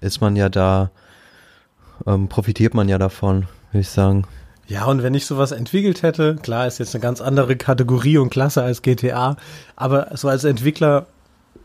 ist 0.00 0.20
man 0.20 0.36
ja 0.36 0.48
da, 0.48 0.90
ähm, 2.06 2.28
profitiert 2.28 2.74
man 2.74 2.88
ja 2.88 2.98
davon, 2.98 3.46
würde 3.72 3.80
ich 3.80 3.88
sagen. 3.88 4.26
Ja, 4.66 4.86
und 4.86 5.02
wenn 5.02 5.14
ich 5.14 5.26
sowas 5.26 5.52
entwickelt 5.52 6.02
hätte, 6.02 6.36
klar, 6.36 6.66
ist 6.66 6.78
jetzt 6.78 6.94
eine 6.94 7.02
ganz 7.02 7.20
andere 7.20 7.56
Kategorie 7.56 8.18
und 8.18 8.30
Klasse 8.30 8.62
als 8.62 8.80
GTA, 8.80 9.36
aber 9.76 10.16
so 10.16 10.28
als 10.28 10.44
Entwickler 10.44 11.06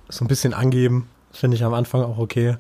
so 0.10 0.26
ein 0.26 0.28
bisschen 0.28 0.54
angeben, 0.54 1.08
finde 1.32 1.56
ich 1.56 1.64
am 1.64 1.74
Anfang 1.74 2.02
auch 2.02 2.18
okay. 2.18 2.58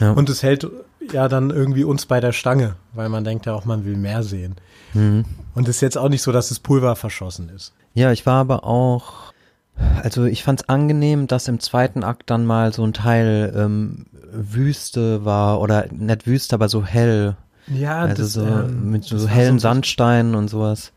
Ja. 0.00 0.12
Und 0.12 0.30
es 0.30 0.42
hält 0.42 0.66
ja 1.12 1.28
dann 1.28 1.50
irgendwie 1.50 1.84
uns 1.84 2.06
bei 2.06 2.20
der 2.20 2.32
Stange, 2.32 2.76
weil 2.94 3.08
man 3.08 3.24
denkt 3.24 3.46
ja 3.46 3.54
auch, 3.54 3.64
man 3.64 3.84
will 3.84 3.96
mehr 3.96 4.22
sehen. 4.22 4.56
Mhm. 4.94 5.24
Und 5.54 5.68
es 5.68 5.76
ist 5.76 5.80
jetzt 5.82 5.98
auch 5.98 6.08
nicht 6.08 6.22
so, 6.22 6.32
dass 6.32 6.48
das 6.48 6.58
Pulver 6.58 6.96
verschossen 6.96 7.48
ist. 7.54 7.72
Ja, 7.94 8.12
ich 8.12 8.24
war 8.26 8.40
aber 8.40 8.64
auch, 8.64 9.32
also 10.02 10.24
ich 10.24 10.42
fand's 10.44 10.68
angenehm, 10.68 11.26
dass 11.26 11.48
im 11.48 11.60
zweiten 11.60 12.04
Akt 12.04 12.30
dann 12.30 12.44
mal 12.46 12.72
so 12.72 12.84
ein 12.84 12.92
Teil 12.92 13.52
ähm, 13.56 14.06
Wüste 14.32 15.24
war 15.24 15.60
oder 15.60 15.86
nicht 15.90 16.26
Wüste, 16.26 16.54
aber 16.54 16.68
so 16.68 16.84
hell. 16.84 17.36
Ja, 17.68 18.00
Also 18.00 18.22
das, 18.22 18.32
so 18.32 18.46
ähm, 18.46 18.90
mit 18.90 19.04
so 19.04 19.16
hellen 19.28 19.54
bisschen- 19.56 19.58
Sandsteinen 19.60 20.34
und 20.34 20.48
sowas. 20.48 20.92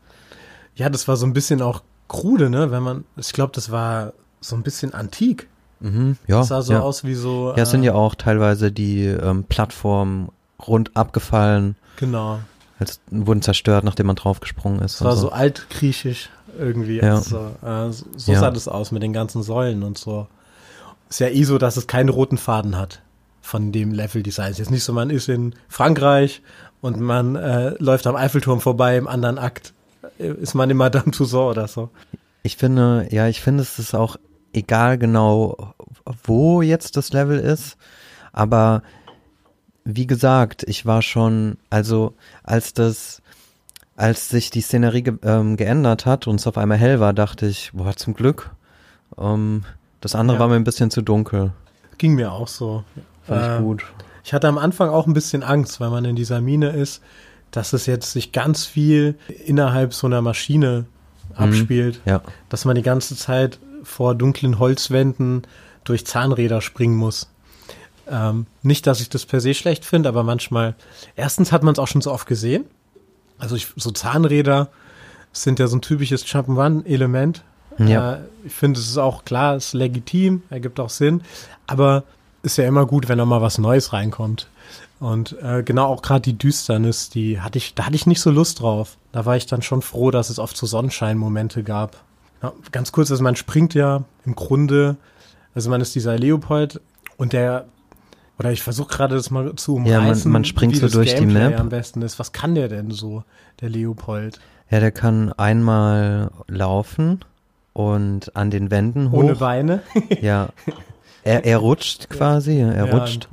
Ja, 0.74 0.88
das 0.90 1.06
war 1.08 1.16
so 1.16 1.26
ein 1.26 1.32
bisschen 1.32 1.62
auch 1.62 1.82
krude, 2.08 2.50
ne? 2.50 2.70
Wenn 2.70 2.82
man, 2.82 3.04
ich 3.16 3.32
glaube, 3.32 3.52
das 3.54 3.70
war 3.70 4.12
so 4.40 4.56
ein 4.56 4.62
bisschen 4.62 4.92
antik. 4.94 5.48
Mhm, 5.80 6.16
ja, 6.26 6.38
Das 6.38 6.48
sah 6.48 6.62
so 6.62 6.72
ja. 6.72 6.80
aus 6.80 7.04
wie 7.04 7.14
so. 7.14 7.52
ja, 7.56 7.62
es 7.62 7.70
sind 7.70 7.82
äh, 7.82 7.86
ja 7.86 7.94
auch 7.94 8.14
teilweise 8.14 8.72
die 8.72 9.04
ähm, 9.06 9.44
Plattformen 9.44 10.28
rund 10.66 10.96
abgefallen, 10.96 11.76
Genau. 11.96 12.38
als 12.78 13.00
wurden 13.10 13.42
zerstört, 13.42 13.84
nachdem 13.84 14.06
man 14.06 14.16
draufgesprungen 14.16 14.80
ist. 14.80 14.94
Es 14.96 15.04
war 15.04 15.12
und 15.12 15.18
so 15.18 15.30
altgriechisch 15.30 16.30
irgendwie. 16.58 16.98
Ja. 16.98 17.16
Also, 17.16 17.36
äh, 17.62 17.90
so 17.92 18.06
so 18.16 18.32
Ja. 18.32 18.40
sah 18.40 18.50
das 18.50 18.68
aus 18.68 18.90
mit 18.92 19.02
den 19.02 19.12
ganzen 19.12 19.42
Säulen 19.42 19.82
und 19.82 19.98
so. 19.98 20.26
Ist 21.10 21.20
ja 21.20 21.28
eh 21.28 21.44
so, 21.44 21.58
dass 21.58 21.76
es 21.76 21.86
keinen 21.86 22.08
roten 22.08 22.38
Faden 22.38 22.76
hat 22.78 23.00
von 23.42 23.70
dem 23.70 23.92
Level-Design. 23.92 24.50
Ist 24.50 24.58
jetzt 24.58 24.70
nicht 24.70 24.82
so, 24.84 24.92
man 24.92 25.10
ist 25.10 25.28
in 25.28 25.54
Frankreich 25.68 26.42
und 26.80 26.98
man 27.00 27.36
äh, 27.36 27.74
läuft 27.78 28.06
am 28.06 28.16
Eiffelturm 28.16 28.60
vorbei, 28.60 28.96
im 28.96 29.06
anderen 29.06 29.38
Akt 29.38 29.72
äh, 30.18 30.28
ist 30.32 30.54
man 30.54 30.68
in 30.70 30.76
Madame 30.78 31.10
Tussauds 31.12 31.56
oder 31.58 31.68
so. 31.68 31.90
Ich 32.42 32.56
finde, 32.56 33.06
ja, 33.10 33.28
ich 33.28 33.40
finde, 33.40 33.62
es 33.62 33.78
ist 33.78 33.94
auch 33.94 34.16
egal 34.56 34.98
genau, 34.98 35.74
wo 36.24 36.62
jetzt 36.62 36.96
das 36.96 37.12
Level 37.12 37.38
ist, 37.38 37.76
aber 38.32 38.82
wie 39.84 40.06
gesagt, 40.06 40.64
ich 40.66 40.84
war 40.86 41.00
schon, 41.02 41.58
also 41.70 42.14
als 42.42 42.74
das, 42.74 43.22
als 43.96 44.28
sich 44.28 44.50
die 44.50 44.60
Szenerie 44.60 45.02
ge 45.02 45.14
ähm, 45.22 45.56
geändert 45.56 46.06
hat 46.06 46.26
und 46.26 46.40
es 46.40 46.46
auf 46.46 46.58
einmal 46.58 46.78
hell 46.78 46.98
war, 47.00 47.12
dachte 47.12 47.46
ich, 47.46 47.70
boah, 47.72 47.94
zum 47.94 48.14
Glück. 48.14 48.50
Ähm, 49.16 49.64
das 50.00 50.14
andere 50.14 50.36
Ja. 50.36 50.40
war 50.40 50.48
mir 50.48 50.56
ein 50.56 50.64
bisschen 50.64 50.90
zu 50.90 51.02
dunkel. 51.02 51.52
Ging 51.98 52.14
mir 52.16 52.32
auch 52.32 52.48
so. 52.48 52.82
Fand 53.26 53.42
Äh, 53.42 53.56
ich 53.56 53.62
gut. 53.62 53.84
Ich 54.24 54.34
hatte 54.34 54.48
am 54.48 54.58
Anfang 54.58 54.88
auch 54.90 55.06
ein 55.06 55.14
bisschen 55.14 55.42
Angst, 55.44 55.78
weil 55.80 55.90
man 55.90 56.04
in 56.04 56.16
dieser 56.16 56.40
Mine 56.40 56.70
ist, 56.70 57.00
dass 57.52 57.72
es 57.72 57.86
jetzt 57.86 58.10
sich 58.12 58.32
ganz 58.32 58.66
viel 58.66 59.14
innerhalb 59.46 59.94
so 59.94 60.08
einer 60.08 60.20
Maschine 60.20 60.84
abspielt, 61.36 62.00
Ja, 62.04 62.22
dass 62.48 62.64
man 62.64 62.74
die 62.74 62.82
ganze 62.82 63.14
Zeit 63.16 63.60
vor 63.86 64.14
dunklen 64.14 64.58
Holzwänden 64.58 65.42
durch 65.84 66.06
Zahnräder 66.06 66.60
springen 66.60 66.96
muss. 66.96 67.28
Ähm, 68.08 68.46
nicht, 68.62 68.86
dass 68.86 69.00
ich 69.00 69.08
das 69.08 69.26
per 69.26 69.40
se 69.40 69.54
schlecht 69.54 69.84
finde, 69.84 70.08
aber 70.08 70.22
manchmal, 70.22 70.74
erstens 71.16 71.52
hat 71.52 71.62
man 71.62 71.72
es 71.72 71.78
auch 71.78 71.88
schon 71.88 72.02
so 72.02 72.12
oft 72.12 72.26
gesehen. 72.26 72.64
Also 73.38 73.56
ich, 73.56 73.68
so 73.76 73.90
Zahnräder 73.90 74.68
sind 75.32 75.58
ja 75.58 75.66
so 75.66 75.76
ein 75.76 75.82
typisches 75.82 76.24
Jump'n'Run-Element. 76.26 77.42
Ja. 77.78 78.14
Äh, 78.14 78.18
ich 78.44 78.54
finde, 78.54 78.80
es 78.80 78.88
ist 78.88 78.98
auch 78.98 79.24
klar, 79.24 79.56
es 79.56 79.68
ist 79.68 79.72
legitim, 79.74 80.42
ergibt 80.50 80.80
auch 80.80 80.90
Sinn, 80.90 81.22
aber 81.66 82.04
ist 82.42 82.58
ja 82.58 82.66
immer 82.66 82.86
gut, 82.86 83.08
wenn 83.08 83.18
noch 83.18 83.26
mal 83.26 83.42
was 83.42 83.58
Neues 83.58 83.92
reinkommt. 83.92 84.48
Und 84.98 85.36
äh, 85.42 85.62
genau 85.62 85.86
auch 85.86 86.00
gerade 86.00 86.22
die 86.22 86.38
Düsternis, 86.38 87.10
die 87.10 87.40
hatte 87.40 87.58
ich, 87.58 87.74
da 87.74 87.86
hatte 87.86 87.96
ich 87.96 88.06
nicht 88.06 88.20
so 88.20 88.30
Lust 88.30 88.60
drauf. 88.60 88.96
Da 89.12 89.26
war 89.26 89.36
ich 89.36 89.46
dann 89.46 89.62
schon 89.62 89.82
froh, 89.82 90.10
dass 90.10 90.30
es 90.30 90.38
oft 90.38 90.56
so 90.56 90.66
Sonnenscheinmomente 90.66 91.62
gab. 91.62 92.02
Ja, 92.42 92.52
ganz 92.72 92.92
kurz, 92.92 93.10
also 93.10 93.22
man 93.22 93.36
springt 93.36 93.74
ja 93.74 94.04
im 94.24 94.34
Grunde, 94.34 94.96
also 95.54 95.70
man 95.70 95.80
ist 95.80 95.94
dieser 95.94 96.18
Leopold 96.18 96.80
und 97.16 97.32
der, 97.32 97.66
oder 98.38 98.52
ich 98.52 98.62
versuche 98.62 98.88
gerade 98.94 99.14
das 99.14 99.30
mal 99.30 99.54
zu 99.56 99.76
Ja, 99.78 99.82
man- 99.98 100.00
umreißen, 100.08 100.30
man 100.30 100.44
springt 100.44 100.76
so 100.76 100.88
durch 100.88 101.14
die 101.14 101.20
Gameplay 101.20 101.48
Map. 101.50 101.60
am 101.60 101.68
besten 101.70 102.02
ist. 102.02 102.18
Was 102.18 102.32
kann 102.32 102.54
der 102.54 102.68
denn 102.68 102.90
so, 102.90 103.24
der 103.60 103.70
Leopold? 103.70 104.38
ja, 104.70 104.80
der 104.80 104.90
kann 104.92 105.32
einmal 105.34 106.30
laufen 106.48 107.20
und 107.72 108.34
an 108.36 108.50
den 108.50 108.70
Wänden 108.70 109.10
hoch. 109.12 109.18
Ohne 109.18 109.36
Beine? 109.36 109.82
Ja. 110.20 110.48
Er, 111.22 111.44
er 111.44 111.58
rutscht 111.58 112.08
quasi, 112.10 112.58
er 112.58 112.86
Ja. 112.86 112.96
rutscht. 112.96 113.28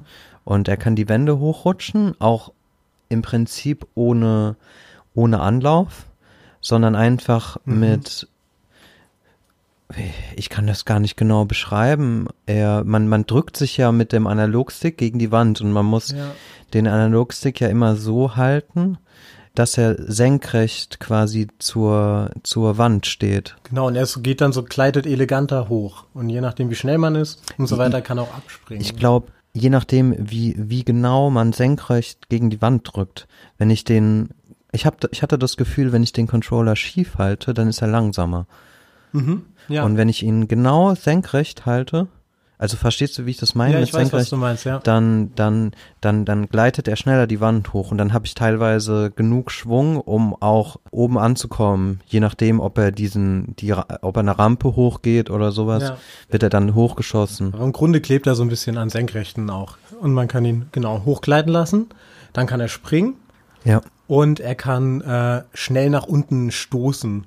Und 0.46 0.68
er 0.68 0.78
kann 0.78 0.96
die 0.96 1.08
Wände 1.10 1.40
hochrutschen, 1.40 2.16
auch 2.20 2.52
im 3.10 3.22
Prinzip 3.22 3.86
ohne, 3.96 4.56
ohne 5.16 5.40
Anlauf, 5.40 6.06
sondern 6.62 6.96
einfach 6.96 7.58
Mhm. 7.66 7.80
mit, 7.80 8.28
ich 10.36 10.50
kann 10.50 10.68
das 10.68 10.86
gar 10.86 11.00
nicht 11.00 11.18
genau 11.18 11.46
beschreiben. 11.46 12.28
Er, 12.46 12.84
man, 12.84 13.08
man 13.08 13.26
drückt 13.26 13.58
sich 13.58 13.78
ja 13.78 13.92
mit 13.92 14.12
dem 14.12 14.28
Analogstick 14.28 14.98
gegen 14.98 15.20
die 15.20 15.32
Wand 15.32 15.62
und 15.62 15.72
man 15.72 15.86
muss 15.86 16.12
Ja. 16.12 16.32
den 16.74 16.88
Analogstick 16.88 17.60
ja 17.60 17.68
immer 17.68 17.96
so 17.96 18.36
halten, 18.36 18.98
dass 19.56 19.78
er 19.78 19.96
senkrecht 20.12 21.00
quasi 21.00 21.48
zur, 21.60 22.32
zur 22.42 22.78
Wand 22.80 23.06
steht. 23.06 23.56
Genau, 23.70 23.88
und 23.88 23.96
er 23.96 24.06
so- 24.08 24.22
geht 24.22 24.42
dann 24.42 24.52
so, 24.52 24.64
gleitet 24.64 25.06
eleganter 25.06 25.70
hoch. 25.70 26.06
Und 26.14 26.30
je 26.30 26.42
nachdem, 26.42 26.72
wie 26.72 26.76
schnell 26.76 26.98
man 26.98 27.14
ist 27.16 27.42
und 27.60 27.68
so 27.68 27.78
weiter, 27.78 28.02
kann 28.02 28.18
er 28.18 28.24
auch 28.24 28.34
abspringen. 28.36 28.82
Ich 28.82 28.96
glaube, 28.96 29.28
je 29.54 29.70
nachdem, 29.70 30.16
wie, 30.18 30.56
wie 30.58 30.84
genau 30.84 31.30
man 31.30 31.54
senkrecht 31.54 32.30
gegen 32.30 32.50
die 32.50 32.62
Wand 32.64 32.90
drückt, 32.92 33.28
wenn 33.60 33.70
ich 33.70 33.84
den, 33.84 34.30
ich 34.72 34.88
hab, 34.88 34.98
ich 35.12 35.22
hatte 35.22 35.38
das 35.38 35.56
Gefühl, 35.56 35.92
wenn 35.92 36.02
ich 36.02 36.14
den 36.14 36.26
Controller 36.26 36.76
schief 36.76 37.20
halte, 37.20 37.54
dann 37.54 37.68
ist 37.68 37.82
er 37.84 37.90
langsamer. 37.90 38.48
mhm. 39.12 39.44
Ja, 39.67 39.84
Und 39.84 39.98
wenn 39.98 40.10
ich 40.10 40.24
ihn 40.24 40.48
genau 40.48 40.96
senkrecht 40.96 41.65
halte, 41.65 42.08
also 42.60 42.77
verstehst 42.77 43.17
du, 43.17 43.25
wie 43.25 43.32
ich 43.32 43.38
das 43.38 43.55
meine 43.55 43.74
ja 43.74 43.79
ich 43.82 43.93
weiß, 43.93 44.13
was 44.13 44.29
du 44.29 44.38
meinst, 44.38 44.63
ja. 44.63 44.79
dann, 44.79 45.34
dann, 45.36 45.72
dann, 46.00 46.24
dann 46.24 46.48
gleitet 46.48 46.88
er 46.88 46.96
schneller 46.96 47.27
die 47.27 47.41
Wand 47.41 47.74
hoch 47.74 47.91
und 47.91 47.98
dann 47.98 48.13
habe 48.13 48.25
ich 48.25 48.36
teilweise 48.36 49.12
genug 49.13 49.51
Schwung, 49.51 49.98
um 50.00 50.34
auch 50.41 50.77
oben 50.91 51.17
anzukommen, 51.17 52.00
je 52.05 52.22
nachdem, 52.22 52.62
ob 52.62 52.77
er 52.77 52.91
diesen, 52.91 53.55
die, 53.58 53.74
ob 53.74 54.15
er 54.15 54.20
eine 54.20 54.38
Rampe 54.39 54.75
hochgeht 54.77 55.29
oder 55.29 55.51
sowas, 55.51 55.84
Ja. 55.84 55.98
wird 56.29 56.43
er 56.43 56.50
dann 56.50 56.74
hochgeschossen. 56.74 57.53
Aber 57.53 57.63
im 57.65 57.74
Grunde 57.74 58.00
klebt 58.00 58.27
er 58.27 58.36
so 58.36 58.43
ein 58.43 58.50
bisschen 58.50 58.77
an 58.77 58.89
Senkrechten 58.89 59.50
auch. 59.50 59.77
Und 60.00 60.13
man 60.13 60.27
kann 60.29 60.46
ihn 60.46 60.67
genau 60.72 61.03
hochgleiten 61.03 61.51
lassen. 61.51 61.88
Dann 62.32 62.48
kann 62.48 62.62
er 62.62 62.67
springen 62.70 63.15
Ja. 63.65 63.82
und 64.08 64.39
er 64.39 64.55
kann 64.55 65.01
äh, 65.01 65.43
schnell 65.53 65.89
nach 65.89 66.05
unten 66.05 66.50
stoßen. 66.51 67.25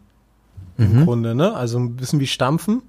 Im 0.79 1.01
Mhm. 1.01 1.05
Grunde, 1.05 1.35
ne? 1.35 1.55
Also 1.55 1.79
ein 1.79 1.97
bisschen 1.97 2.21
wie 2.21 2.27
stampfen. 2.27 2.83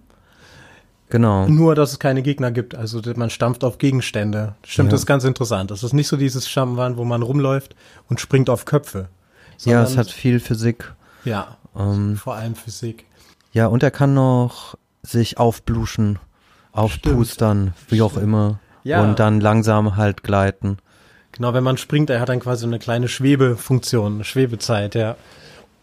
Genau. 1.10 1.48
Nur, 1.48 1.74
dass 1.75 1.94
es 1.94 2.00
keine 2.00 2.22
Gegner 2.22 2.51
gibt. 2.51 2.75
Also 2.75 3.01
man 3.15 3.29
stampft 3.29 3.63
auf 3.63 3.77
Gegenstände. 3.77 4.56
Stimmt, 4.65 4.88
Ja. 4.88 4.91
das 4.91 5.01
ist 5.01 5.06
ganz 5.06 5.24
interessant. 5.24 5.72
Das 5.72 5.84
ist 5.84 5.94
nicht 5.94 6.08
so 6.10 6.17
dieses 6.17 6.48
Jump'n'Run, 6.50 6.98
wo 6.98 7.06
man 7.06 7.22
rumläuft 7.22 7.75
und 8.10 8.20
springt 8.20 8.50
auf 8.50 8.65
Köpfe. 8.65 9.08
Ja, 9.63 9.82
es 9.84 9.96
hat 9.98 10.12
viel 10.12 10.39
Physik. 10.39 10.94
Ja, 11.24 11.58
Ähm, 11.75 12.17
vor 12.17 12.36
allem 12.36 12.56
Physik. 12.56 13.06
ja, 13.53 13.67
und 13.67 13.84
er 13.84 13.91
kann 13.91 14.13
noch 14.13 14.75
sich 15.01 15.38
aufbluschen, 15.38 16.20
aufpustern, 16.74 17.74
wie 17.89 18.01
auch 18.01 18.17
immer. 18.17 18.60
Ja. 18.84 19.01
Und 19.01 19.20
dann 19.20 19.39
langsam 19.39 19.96
halt 19.96 20.24
gleiten. 20.24 20.77
Genau, 21.32 21.53
wenn 21.53 21.63
man 21.63 21.77
springt, 21.77 22.10
er 22.10 22.20
hat 22.20 22.29
dann 22.29 22.39
quasi 22.39 22.65
eine 22.65 22.79
kleine 22.79 23.08
Schwebefunktion, 23.08 24.15
eine 24.15 24.24
Schwebezeit, 24.24 24.96
ja. 24.96 25.15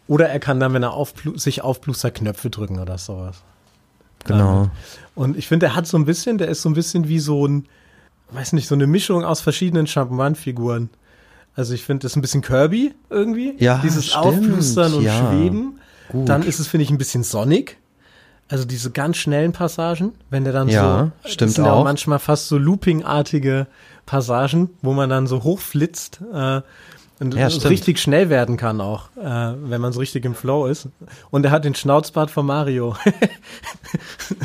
Oder 0.07 0.29
er 0.29 0.39
kann 0.41 0.61
dann, 0.61 0.75
wenn 0.75 0.83
er 0.83 0.93
aufblu 0.93 1.37
sich 1.39 1.63
aufblustert, 1.63 2.17
Knöpfe 2.17 2.51
drücken 2.51 2.79
oder 2.79 2.99
sowas. 2.99 3.37
Genau. 4.25 4.71
Und 5.15 5.37
ich 5.37 5.49
finde, 5.49 5.67
er 5.67 5.75
hat 5.77 5.87
so 5.87 5.97
ein 5.97 6.05
bisschen, 6.05 6.39
der 6.39 6.49
ist 6.49 6.63
so 6.63 6.69
ein 6.69 6.75
bisschen 6.75 7.09
wie 7.09 7.19
so 7.19 7.47
ein, 7.47 7.67
weiß 8.31 8.53
nicht, 8.55 8.69
so 8.69 8.75
eine 8.75 8.87
Mischung 8.87 9.25
aus 9.25 9.41
verschiedenen 9.41 9.87
Jump'n'Run-Figuren. 9.87 10.91
Also 11.57 11.75
ich 11.75 11.85
finde, 11.85 12.03
das 12.03 12.13
ist 12.13 12.17
ein 12.17 12.23
bisschen 12.23 12.43
Kirby 12.43 12.95
irgendwie. 13.11 13.55
Ja, 13.59 13.81
Dieses 13.83 14.07
stimmt, 14.07 14.25
Aufplustern 14.25 14.95
und 14.95 15.05
ja. 15.05 15.31
Schweben. 15.31 15.79
Gut. 16.09 16.29
Dann 16.29 16.43
ist 16.43 16.59
es, 16.59 16.67
finde 16.67 16.85
ich, 16.85 16.91
ein 16.91 16.99
bisschen 16.99 17.23
Sonic. 17.23 17.79
Also 18.49 18.65
diese 18.67 18.91
ganz 18.91 19.17
schnellen 19.17 19.53
Passagen, 19.53 20.13
wenn 20.31 20.45
der 20.45 20.53
dann 20.53 20.69
Ja, 20.69 21.13
so, 21.23 21.29
stimmt 21.31 21.49
das 21.51 21.55
sind 21.57 21.65
ja 21.65 21.73
auch. 21.73 21.85
manchmal 21.85 22.19
fast 22.19 22.49
so 22.49 22.59
Looping-artige 22.59 23.67
Passagen, 24.05 24.71
wo 24.83 24.93
man 24.93 25.09
dann 25.09 25.27
so 25.27 25.43
hochflitzt 25.45 26.21
äh, 26.33 26.61
und 27.21 27.35
Ja, 27.35 27.47
richtig 27.47 28.00
schnell 28.00 28.28
werden 28.28 28.56
kann 28.56 28.80
auch, 28.80 29.09
äh, 29.16 29.23
wenn 29.23 29.80
man 29.80 29.92
so 29.92 30.00
richtig 30.00 30.25
im 30.25 30.35
Flow 30.35 30.66
ist. 30.66 30.88
Und 31.30 31.44
er 31.44 31.50
hat 31.50 31.64
den 31.64 31.75
Schnauzbart 31.75 32.30
von 32.30 32.47
Mario. 32.47 32.97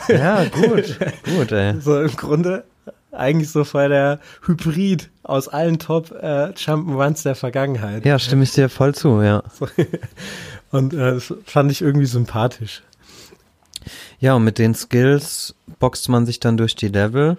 Ja, 0.09 0.43
gut. 0.45 0.99
gut, 1.23 1.51
ey. 1.51 1.79
so 1.79 2.01
im 2.01 2.15
Grunde 2.15 2.65
eigentlich 3.11 3.49
so 3.49 3.63
voll 3.63 3.89
der 3.89 4.19
Hybrid 4.45 5.09
aus 5.23 5.47
allen 5.47 5.79
Top 5.79 6.11
äh, 6.11 6.51
Jump'n'Runs 6.53 7.23
der 7.23 7.35
Vergangenheit. 7.35 8.05
Ja, 8.05 8.19
stimme 8.19 8.43
ich 8.43 8.51
dir 8.51 8.69
voll 8.69 8.93
zu, 8.93 9.21
ja. 9.21 9.43
Und 10.71 10.93
äh, 10.93 11.13
das 11.13 11.33
fand 11.45 11.71
ich 11.71 11.81
irgendwie 11.81 12.05
sympathisch. 12.05 12.83
Ja, 14.19 14.35
und 14.35 14.43
mit 14.43 14.59
den 14.59 14.75
Skills 14.75 15.55
boxt 15.79 16.09
man 16.09 16.25
sich 16.25 16.39
dann 16.39 16.57
durch 16.57 16.75
die 16.75 16.89
Level. 16.89 17.37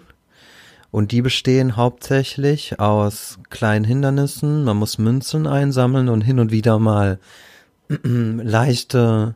Und 0.91 1.13
die 1.13 1.23
bestehen 1.23 1.77
hauptsächlich 1.77 2.81
aus 2.81 3.39
kleinen 3.49 3.85
Hindernissen. 3.85 4.65
Man 4.65 4.77
muss 4.77 4.99
Münzen 4.99 5.47
einsammeln 5.47 6.09
und 6.09 6.23
hin 6.23 6.41
und 6.41 6.51
wieder 6.51 6.79
mal 6.79 7.19
leichte 7.89 9.35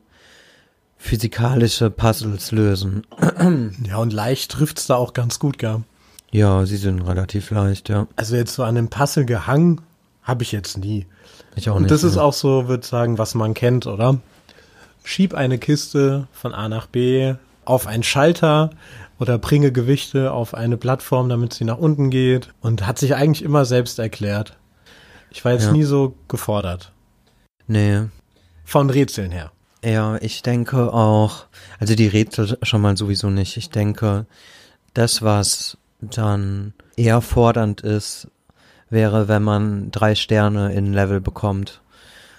physikalische 0.96 1.90
Puzzles 1.90 2.50
lösen. 2.50 3.06
Ja, 3.86 3.98
und 3.98 4.12
leicht 4.12 4.50
trifft's 4.50 4.86
da 4.86 4.96
auch 4.96 5.12
ganz 5.12 5.38
gut, 5.38 5.58
gell? 5.58 5.82
Ja, 6.30 6.66
sie 6.66 6.76
sind 6.76 7.02
relativ 7.02 7.50
leicht, 7.50 7.88
ja. 7.88 8.08
Also 8.16 8.34
jetzt 8.34 8.54
so 8.54 8.62
an 8.64 8.76
einem 8.76 8.88
Puzzle 8.88 9.24
gehangen 9.24 9.80
habe 10.22 10.42
ich 10.42 10.50
jetzt 10.52 10.78
nie. 10.78 11.06
Ich 11.54 11.70
auch 11.70 11.76
Und 11.76 11.82
nicht. 11.82 11.92
das 11.92 12.02
ist 12.02 12.16
ja. 12.16 12.22
auch 12.22 12.32
so, 12.32 12.66
würde 12.66 12.86
sagen, 12.86 13.18
was 13.18 13.34
man 13.34 13.54
kennt, 13.54 13.86
oder? 13.86 14.18
schieb 15.04 15.34
eine 15.34 15.58
Kiste 15.58 16.26
von 16.32 16.54
A 16.54 16.68
nach 16.68 16.86
B 16.86 17.34
auf 17.64 17.86
einen 17.86 18.02
Schalter 18.02 18.70
oder 19.18 19.38
bringe 19.38 19.72
Gewichte 19.72 20.32
auf 20.32 20.54
eine 20.54 20.76
Plattform, 20.76 21.28
damit 21.28 21.52
sie 21.54 21.64
nach 21.64 21.78
unten 21.78 22.10
geht 22.10 22.52
und 22.60 22.86
hat 22.86 22.98
sich 22.98 23.14
eigentlich 23.14 23.44
immer 23.44 23.64
selbst 23.64 23.98
erklärt. 23.98 24.56
Ich 25.30 25.44
war 25.44 25.52
jetzt 25.52 25.66
Ja. 25.66 25.72
nie 25.72 25.84
so 25.84 26.14
gefordert. 26.28 26.92
Nee. 27.66 28.02
Von 28.64 28.90
Rätseln 28.90 29.30
her. 29.30 29.52
Ja, 29.84 30.16
ich 30.20 30.42
denke 30.42 30.92
auch, 30.92 31.46
also 31.78 31.94
die 31.94 32.08
Rätsel 32.08 32.56
schon 32.62 32.80
mal 32.80 32.96
sowieso 32.96 33.30
nicht. 33.30 33.56
Ich 33.56 33.70
denke, 33.70 34.26
das, 34.94 35.22
was 35.22 35.76
dann 36.00 36.72
eher 36.96 37.20
fordernd 37.20 37.82
ist, 37.82 38.28
wäre, 38.90 39.28
wenn 39.28 39.42
man 39.42 39.90
drei 39.90 40.14
Sterne 40.14 40.72
in 40.72 40.92
Level 40.92 41.20
bekommt. 41.20 41.82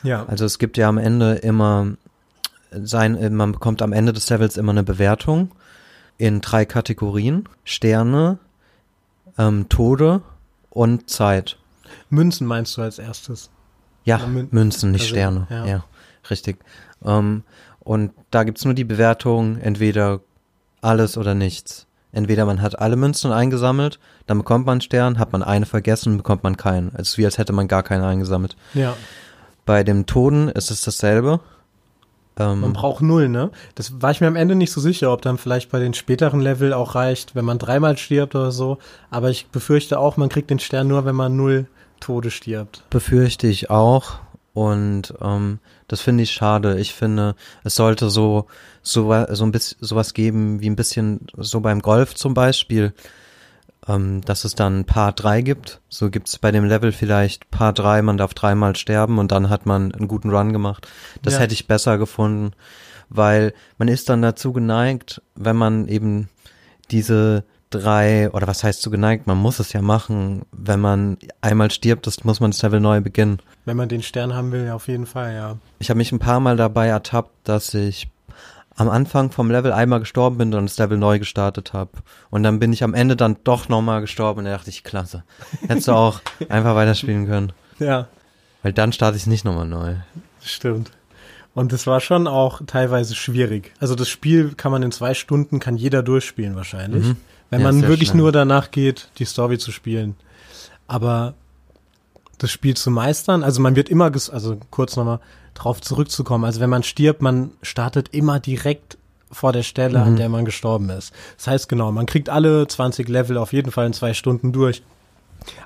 Ja. 0.04 0.26
Also 0.28 0.46
es 0.46 0.58
gibt 0.60 0.78
ja 0.78 0.88
am 0.88 0.98
Ende 0.98 1.36
immer 1.36 1.94
sein, 2.72 3.34
man 3.36 3.52
bekommt 3.52 3.82
am 3.82 3.94
Ende 3.94 4.14
des 4.14 4.30
Levels 4.30 4.58
immer 4.58 4.72
eine 4.72 4.84
Bewertung 4.84 5.52
in 6.18 6.42
drei 6.42 6.66
Kategorien. 6.66 7.48
Sterne, 7.64 8.38
ähm, 9.38 9.68
Tode 9.70 10.22
und 10.70 11.10
Zeit. 11.10 11.58
Münzen 12.10 12.48
meinst 12.48 12.78
du 12.78 12.82
als 12.82 13.00
erstes? 13.00 13.50
Ja, 14.04 14.18
Ja, 14.20 14.26
Mün- 14.26 14.48
Münzen, 14.52 14.92
nicht 14.92 15.02
also, 15.04 15.14
Sterne. 15.16 15.48
ja. 15.50 15.66
Ja, 15.66 15.84
richtig. 16.30 16.58
Ähm, 17.04 17.44
und 17.80 18.12
da 18.32 18.44
gibt's 18.44 18.66
nur 18.66 18.74
die 18.74 18.84
Bewertung, 18.84 19.58
entweder 19.58 20.22
alles 20.82 21.18
oder 21.18 21.34
nichts. 21.36 21.88
Entweder 22.12 22.46
man 22.46 22.62
hat 22.62 22.80
alle 22.80 22.96
Münzen 22.96 23.32
eingesammelt, 23.32 24.00
dann 24.26 24.38
bekommt 24.38 24.66
man 24.66 24.74
einen 24.74 24.82
Stern, 24.82 25.20
hat 25.20 25.34
man 25.34 25.44
eine 25.44 25.66
vergessen, 25.66 26.16
bekommt 26.18 26.44
man 26.44 26.56
keinen. 26.56 26.92
Es 26.96 27.10
ist 27.10 27.18
wie 27.18 27.26
als 27.26 27.38
hätte 27.38 27.52
man 27.52 27.68
gar 27.68 27.84
keine 27.84 28.06
eingesammelt. 28.08 28.56
Ja. 28.74 28.96
Bei 29.66 29.84
dem 29.84 30.06
Toten 30.06 30.48
ist 30.50 30.72
es 30.72 30.82
dasselbe. 30.82 31.42
Ähm, 32.38 32.62
Man 32.62 32.74
braucht 32.74 33.02
null, 33.02 33.30
ne? 33.30 33.52
Das 33.76 34.02
war 34.02 34.12
ich 34.12 34.22
mir 34.22 34.28
am 34.28 34.36
Ende 34.36 34.56
nicht 34.56 34.72
so 34.72 34.82
sicher, 34.82 35.12
ob 35.14 35.22
dann 35.22 35.38
vielleicht 35.38 35.72
bei 35.72 35.80
den 35.80 35.94
späteren 35.94 36.42
Level 36.42 36.74
auch 36.74 36.96
reicht, 36.96 37.36
wenn 37.36 37.46
man 37.46 37.60
dreimal 37.60 37.98
stirbt 37.98 38.36
oder 38.36 38.52
so. 38.52 38.78
Aber 39.10 39.30
ich 39.30 39.48
befürchte 39.48 40.00
auch, 40.00 40.18
man 40.18 40.30
kriegt 40.30 40.50
den 40.50 40.60
Stern 40.60 40.88
nur, 40.88 41.06
wenn 41.06 41.16
man 41.16 41.36
null 41.36 41.68
Tode 42.00 42.30
stirbt. 42.32 42.84
befürchte 42.90 43.48
ich 43.48 43.70
auch. 43.70 44.16
Und 44.54 45.14
ähm, 45.22 45.60
das 45.88 46.02
finde 46.02 46.24
ich 46.24 46.32
schade. 46.32 46.80
Ich 46.80 46.94
finde, 46.94 47.36
es 47.64 47.76
sollte 47.76 48.10
so 48.10 48.46
so 48.82 49.14
so 49.30 49.44
ein 49.44 49.52
bisschen 49.52 49.78
sowas 49.82 50.14
geben 50.14 50.62
wie 50.62 50.70
ein 50.70 50.76
bisschen 50.78 51.28
so 51.38 51.60
beim 51.60 51.82
Golf 51.82 52.16
zum 52.16 52.34
Beispiel, 52.34 52.94
ähm, 53.88 54.22
dass 54.22 54.46
es 54.46 54.56
dann 54.56 54.86
Part 54.86 55.24
3 55.24 55.42
gibt. 55.42 55.82
So 55.90 56.10
gibt's 56.10 56.38
bei 56.40 56.52
dem 56.52 56.66
Level 56.66 56.92
vielleicht 56.92 57.50
Part 57.52 57.80
3, 57.80 58.02
man 58.02 58.18
darf 58.18 58.34
dreimal 58.34 58.76
sterben 58.76 59.20
und 59.20 59.32
dann 59.32 59.50
hat 59.50 59.66
man 59.66 59.92
einen 59.92 60.08
guten 60.08 60.30
Run 60.30 60.54
gemacht. 60.54 60.88
Das 61.22 61.36
Ja. 61.36 61.40
hätte 61.42 61.54
ich 61.54 61.68
besser 61.68 61.98
gefunden, 61.98 62.52
weil 63.10 63.54
man 63.78 63.88
ist 63.88 64.10
dann 64.10 64.22
dazu 64.22 64.54
geneigt, 64.54 65.22
wenn 65.36 65.56
man 65.56 65.88
eben 65.88 66.30
diese 66.92 67.44
drei, 67.72 68.32
oder 68.32 68.48
was 68.48 68.64
heißt 68.64 68.82
zu 68.82 68.90
geneigt, 68.90 69.28
man 69.28 69.38
muss 69.38 69.60
es 69.60 69.74
ja 69.74 69.82
machen, 69.82 70.44
wenn 70.52 70.80
man 70.80 71.18
einmal 71.42 71.72
stirbt, 71.72 72.08
das 72.08 72.24
muss 72.24 72.40
man 72.40 72.52
das 72.52 72.62
Level 72.62 72.80
neu 72.80 73.02
beginnen. 73.02 73.40
Wenn 73.66 73.76
man 73.76 73.90
den 73.90 74.04
Stern 74.04 74.34
haben 74.34 74.52
will, 74.52 74.66
ja, 74.66 74.76
auf 74.76 74.88
jeden 74.88 75.06
Fall, 75.06 75.34
ja. 75.34 75.58
Ich 75.80 75.90
habe 75.90 75.98
mich 75.98 76.12
ein 76.12 76.20
paar 76.20 76.40
Mal 76.40 76.56
dabei 76.58 76.88
ertappt, 76.88 77.32
dass 77.44 77.74
ich 77.74 78.08
am 78.76 78.90
Anfang 78.90 79.32
vom 79.32 79.50
Level 79.50 79.72
einmal 79.72 80.00
gestorben 80.02 80.38
bin 80.38 80.54
und 80.54 80.66
das 80.66 80.78
Level 80.78 80.98
neu 80.98 81.18
gestartet 81.20 81.72
habe. 81.74 81.92
Und 82.30 82.44
dann 82.44 82.60
bin 82.60 82.74
ich 82.74 82.84
am 82.84 82.94
Ende 82.94 83.16
dann 83.16 83.38
doch 83.44 83.70
nochmal 83.70 84.02
gestorben 84.02 84.40
und 84.40 84.46
da 84.46 84.52
dachte 84.52 84.70
ich, 84.70 84.84
klasse. 84.84 85.24
Hättest 85.68 85.88
du 85.88 85.92
auch 85.96 86.22
einfach 86.50 86.76
weiterspielen 86.76 87.26
können. 87.26 87.54
Ja, 87.80 88.08
Weil 88.64 88.74
dann 88.74 88.92
starte 88.92 89.18
ich 89.18 89.28
nicht 89.28 89.46
nochmal 89.46 89.68
neu. 89.68 89.96
stimmt. 90.42 90.92
Und 91.54 91.72
es 91.72 91.88
war 91.88 92.02
schon 92.02 92.28
auch 92.28 92.62
teilweise 92.68 93.16
schwierig. 93.16 93.72
Also 93.80 93.96
das 93.96 94.10
Spiel 94.10 94.54
kann 94.56 94.74
man 94.74 94.84
in 94.84 94.92
zwei 94.92 95.14
Stunden, 95.14 95.62
kann 95.62 95.78
jeder 95.78 96.04
durchspielen 96.04 96.56
wahrscheinlich. 96.58 97.06
Mhm. 97.06 97.18
Wenn 97.50 97.62
Ja, 97.62 97.72
man 97.72 97.82
wirklich 97.88 98.10
schnell. 98.10 98.24
nur 98.24 98.34
danach 98.34 98.72
geht, 98.72 99.08
die 99.20 99.26
Story 99.26 99.58
zu 99.58 99.72
spielen. 99.72 100.16
Aber 100.88 101.34
das 102.40 102.52
Spiel 102.52 102.76
zu 102.76 102.92
meistern, 102.92 103.42
also 103.44 103.62
man 103.62 103.78
wird 103.78 103.88
immer, 103.88 104.12
also 104.34 104.58
kurz 104.70 104.98
nochmal 104.98 105.22
drauf 105.56 105.82
zurückzukommen, 105.82 106.46
also 106.46 106.60
wenn 106.60 106.70
man 106.70 106.84
stirbt, 106.84 107.22
man 107.24 107.52
startet 107.64 108.10
immer 108.14 108.40
direkt 108.40 108.98
vor 109.32 109.52
der 109.52 109.64
Stelle, 109.64 110.02
an 110.02 110.14
Mhm. 110.14 110.18
der 110.18 110.30
man 110.30 110.46
gestorben 110.46 110.90
ist. 110.90 111.12
Das 111.38 111.48
heißt 111.48 111.70
genau, 111.70 111.92
man 111.92 112.06
kriegt 112.06 112.30
alle 112.30 112.68
20 112.68 113.10
Level 113.10 113.38
auf 113.38 113.52
jeden 113.54 113.72
Fall 113.72 113.88
in 113.88 113.94
zwei 113.94 114.14
Stunden 114.14 114.52
durch. 114.54 114.84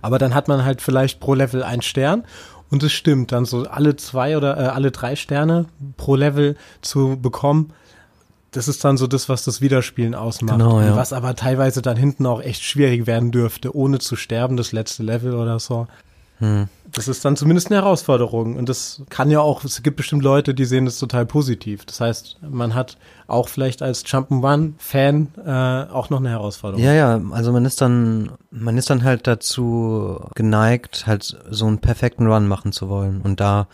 Aber 0.02 0.17
dann 0.17 0.34
hat 0.34 0.47
man 0.47 0.63
halt 0.65 0.82
vielleicht 0.82 1.19
pro 1.19 1.34
Level 1.34 1.63
einen 1.63 1.82
Stern 1.82 2.23
und 2.69 2.84
es 2.84 2.91
stimmt, 2.93 3.32
dann 3.32 3.45
so 3.45 3.63
alle 3.65 3.95
zwei 3.95 4.38
oder 4.38 4.58
äh, 4.58 4.67
alle 4.67 4.91
drei 4.91 5.15
Sterne 5.15 5.65
pro 5.97 6.15
Level 6.15 6.56
zu 6.82 7.17
bekommen, 7.21 7.73
das 8.52 8.67
ist 8.67 8.84
dann 8.84 8.97
so 8.97 9.06
das, 9.08 9.30
was 9.30 9.43
das 9.43 9.62
Wiederspielen 9.62 10.15
ausmacht. 10.15 10.58
Genau, 10.58 10.82
ja. 10.82 10.95
Was 10.95 11.13
aber 11.13 11.36
teilweise 11.36 11.82
dann 11.84 11.97
hinten 11.97 12.25
auch 12.25 12.41
echt 12.41 12.63
schwierig 12.63 13.06
werden 13.06 13.32
dürfte, 13.32 13.75
ohne 13.75 13.99
zu 13.99 14.15
sterben, 14.15 14.58
das 14.58 14.71
letzte 14.71 15.04
Level 15.04 15.36
oder 15.36 15.60
so. 15.60 15.88
Hm. 16.39 16.67
Das 16.91 17.08
ist 17.08 17.23
dann 17.23 17.36
zumindest 17.36 17.67
eine 17.67 17.75
Herausforderung. 17.75 18.56
Und 18.56 18.67
das 18.67 19.04
kann 19.10 19.30
ja 19.30 19.39
auch, 19.41 19.63
es 19.63 19.84
gibt 19.84 19.97
bestimmt 19.97 20.23
Leute, 20.23 20.54
die 20.54 20.65
sehen 20.65 20.86
das 20.86 20.97
total 20.97 21.25
positiv. 21.25 21.86
Das 21.86 22.02
heißt, 22.02 22.38
man 22.41 22.73
hat 22.73 22.97
auch 23.28 23.47
vielleicht 23.47 23.82
als 23.82 24.06
Jump'n'Run-Fan 24.06 25.28
äh, 25.45 25.93
auch 25.93 26.10
noch 26.10 26.19
eine 26.19 26.30
Herausforderung. 26.30 26.84
Ja, 26.84 26.93
ja, 26.93 27.21
also 27.32 27.52
man 27.52 27.65
ist 27.65 27.82
dann, 27.82 28.32
man 28.49 28.78
ist 28.78 28.89
dann 28.89 29.04
halt 29.04 29.28
dazu 29.28 30.19
geneigt, 30.34 31.06
halt 31.06 31.38
so 31.49 31.67
einen 31.67 31.80
perfekten 31.80 32.25
Run 32.25 32.47
machen 32.47 32.71
zu 32.71 32.89
wollen. 32.89 33.21
Und 33.21 33.39
da, 33.39 33.67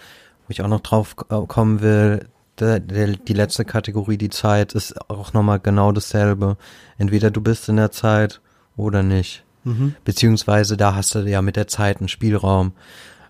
wo 0.47 0.51
ich 0.51 0.61
auch 0.61 0.67
noch 0.67 0.81
drauf 0.81 1.15
äh, 1.29 1.39
kommen 1.47 1.81
will, 1.81 2.27
der, 2.59 2.79
der, 2.79 3.07
die 3.07 3.33
letzte 3.33 3.63
Kategorie, 3.63 4.17
die 4.17 4.29
Zeit, 4.29 4.73
ist 4.73 5.09
auch 5.09 5.33
nochmal 5.33 5.59
genau 5.59 5.91
dasselbe. 5.91 6.57
Entweder 6.97 7.31
du 7.31 7.41
bist 7.41 7.69
in 7.69 7.77
der 7.77 7.91
Zeit 7.91 8.41
oder 8.75 9.03
nicht. 9.03 9.44
Mhm. 9.65 9.95
Beziehungsweise 10.05 10.77
da 10.77 10.95
hast 10.95 11.13
du 11.15 11.19
ja 11.19 11.41
mit 11.41 11.57
der 11.57 11.67
Zeit 11.67 11.99
einen 11.99 12.07
Spielraum. 12.07 12.71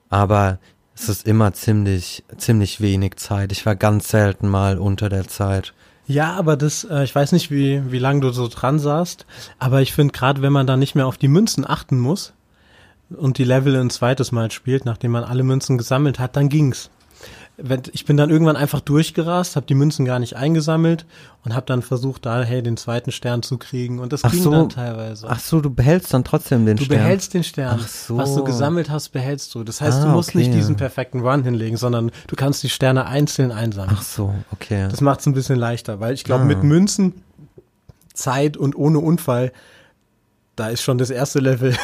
Aber 0.09 0.59
es 0.95 1.09
ist 1.09 1.27
immer 1.27 1.53
ziemlich, 1.53 2.23
ziemlich 2.37 2.79
wenig 2.79 3.15
Zeit. 3.15 3.51
Ich 3.51 3.65
war 3.65 3.75
ganz 3.75 4.09
selten 4.09 4.47
mal 4.47 4.77
unter 4.77 5.09
der 5.09 5.27
Zeit. 5.27 5.73
Ja, 6.07 6.33
aber 6.33 6.55
das, 6.55 6.83
äh, 6.83 7.03
ich 7.03 7.15
weiß 7.15 7.31
nicht, 7.31 7.49
wie, 7.49 7.91
wie 7.91 7.99
lange 7.99 8.21
du 8.21 8.29
so 8.29 8.47
dran 8.47 8.77
saßt, 8.77 9.25
aber 9.57 9.81
ich 9.81 9.93
finde, 9.93 10.11
gerade 10.13 10.41
wenn 10.41 10.53
man 10.53 10.67
da 10.67 10.77
nicht 10.77 10.93
mehr 10.93 11.07
auf 11.07 11.17
die 11.17 11.27
Münzen 11.27 11.67
achten 11.67 11.99
muss 11.99 12.33
und 13.09 13.39
die 13.39 13.43
Level 13.43 13.75
ein 13.75 13.89
zweites 13.89 14.31
Mal 14.31 14.51
spielt, 14.51 14.85
nachdem 14.85 15.11
man 15.11 15.23
alle 15.23 15.43
Münzen 15.43 15.77
gesammelt 15.77 16.19
hat, 16.19 16.35
dann 16.35 16.49
ging's. 16.49 16.91
Wenn, 17.57 17.83
ich 17.93 18.03
bin 18.03 18.17
dann 18.17 18.29
irgendwann 18.29 18.57
einfach 18.57 18.81
durchgerast, 18.81 19.55
habe 19.55 19.65
die 19.65 19.75
Münzen 19.75 20.03
gar 20.05 20.19
nicht 20.19 20.35
eingesammelt 20.35 21.05
und 21.45 21.55
habe 21.55 21.65
dann 21.65 21.81
versucht, 21.81 22.25
da 22.25 22.41
hey 22.43 22.61
den 22.61 22.75
zweiten 22.75 23.11
Stern 23.13 23.43
zu 23.43 23.57
kriegen 23.57 23.99
und 23.99 24.11
das 24.11 24.25
Ach 24.25 24.31
ging 24.31 24.41
so. 24.43 24.51
dann 24.51 24.67
teilweise. 24.69 25.27
Ach 25.29 25.39
so, 25.39 25.61
du 25.61 25.69
behältst 25.69 26.13
dann 26.13 26.25
trotzdem 26.25 26.65
den 26.65 26.75
du 26.75 26.83
Stern. 26.83 26.97
behältst 26.99 27.33
den 27.33 27.45
Stern. 27.45 27.79
Ach 27.81 27.87
so. 27.87 28.17
Was 28.17 28.35
du 28.35 28.43
gesammelt 28.43 28.89
hast, 28.89 29.09
behältst 29.09 29.55
du. 29.55 29.63
Das 29.63 29.79
heißt, 29.79 30.03
du 30.03 30.07
Ah, 30.07 30.11
musst 30.13 30.35
nicht 30.35 30.47
okay. 30.49 30.57
diesen 30.57 30.75
perfekten 30.75 31.21
Run 31.21 31.43
hinlegen, 31.43 31.77
sondern 31.77 32.11
du 32.27 32.35
kannst 32.35 32.61
die 32.63 32.69
Sterne 32.69 33.05
einzeln 33.05 33.53
einsammeln. 33.53 33.95
Ach 33.99 34.03
so, 34.03 34.35
okay. 34.51 34.87
Das 34.91 34.99
macht 34.99 35.21
es 35.21 35.25
ein 35.25 35.33
bisschen 35.33 35.57
leichter, 35.57 36.01
weil 36.01 36.13
ich 36.13 36.25
glaube, 36.25 36.43
Ah. 36.43 36.47
mit 36.47 36.61
Münzen, 36.61 37.13
Zeit 38.13 38.57
und 38.57 38.75
ohne 38.75 38.99
Unfall, 38.99 39.51
da 40.55 40.69
ist 40.69 40.81
schon 40.81 40.97
das 40.97 41.09
erste 41.09 41.39
Level 41.39 41.75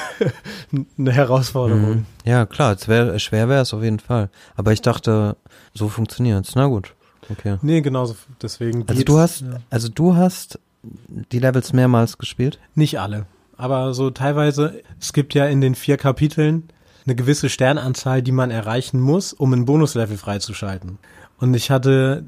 eine 0.98 1.12
Herausforderung. 1.12 1.90
Mhm. 1.90 2.06
Ja, 2.26 2.46
klar, 2.46 2.74
es 2.74 2.88
wär, 2.88 3.18
schwer 3.20 3.50
wäre 3.50 3.62
es 3.62 3.74
auf 3.74 3.84
jeden 3.84 4.00
Fall. 4.00 4.30
Aber 4.56 4.72
ich 4.72 4.82
dachte, 4.82 5.36
so 5.74 5.90
funktioniert's. 5.90 6.56
Na 6.56 6.68
gut, 6.68 6.94
okay. 7.30 7.58
Nee, 7.62 7.82
genauso. 7.82 8.16
Deswegen 8.42 8.88
Also 8.88 9.04
du 9.04 9.18
hast, 9.20 9.42
Ja. 9.42 9.48
also 9.70 9.90
du 9.90 10.16
hast 10.16 10.60
die 10.84 11.40
Levels 11.40 11.74
mehrmals 11.74 12.18
gespielt? 12.18 12.60
Nicht 12.76 13.00
alle, 13.00 13.26
aber 13.58 13.94
so 13.94 14.10
teilweise, 14.10 14.82
es 15.00 15.14
gibt 15.14 15.34
ja 15.36 15.46
in 15.46 15.62
den 15.62 15.76
vier 15.76 15.98
Kapiteln 15.98 16.70
eine 17.06 17.16
gewisse 17.16 17.50
Sternanzahl, 17.50 18.22
die 18.22 18.32
man 18.32 18.52
erreichen 18.52 19.00
muss, 19.00 19.34
um 19.34 19.54
ein 19.54 19.66
Bonuslevel 19.66 20.18
freizuschalten. 20.18 20.98
Und 21.40 21.54
ich 21.56 21.70
hatte, 21.72 22.24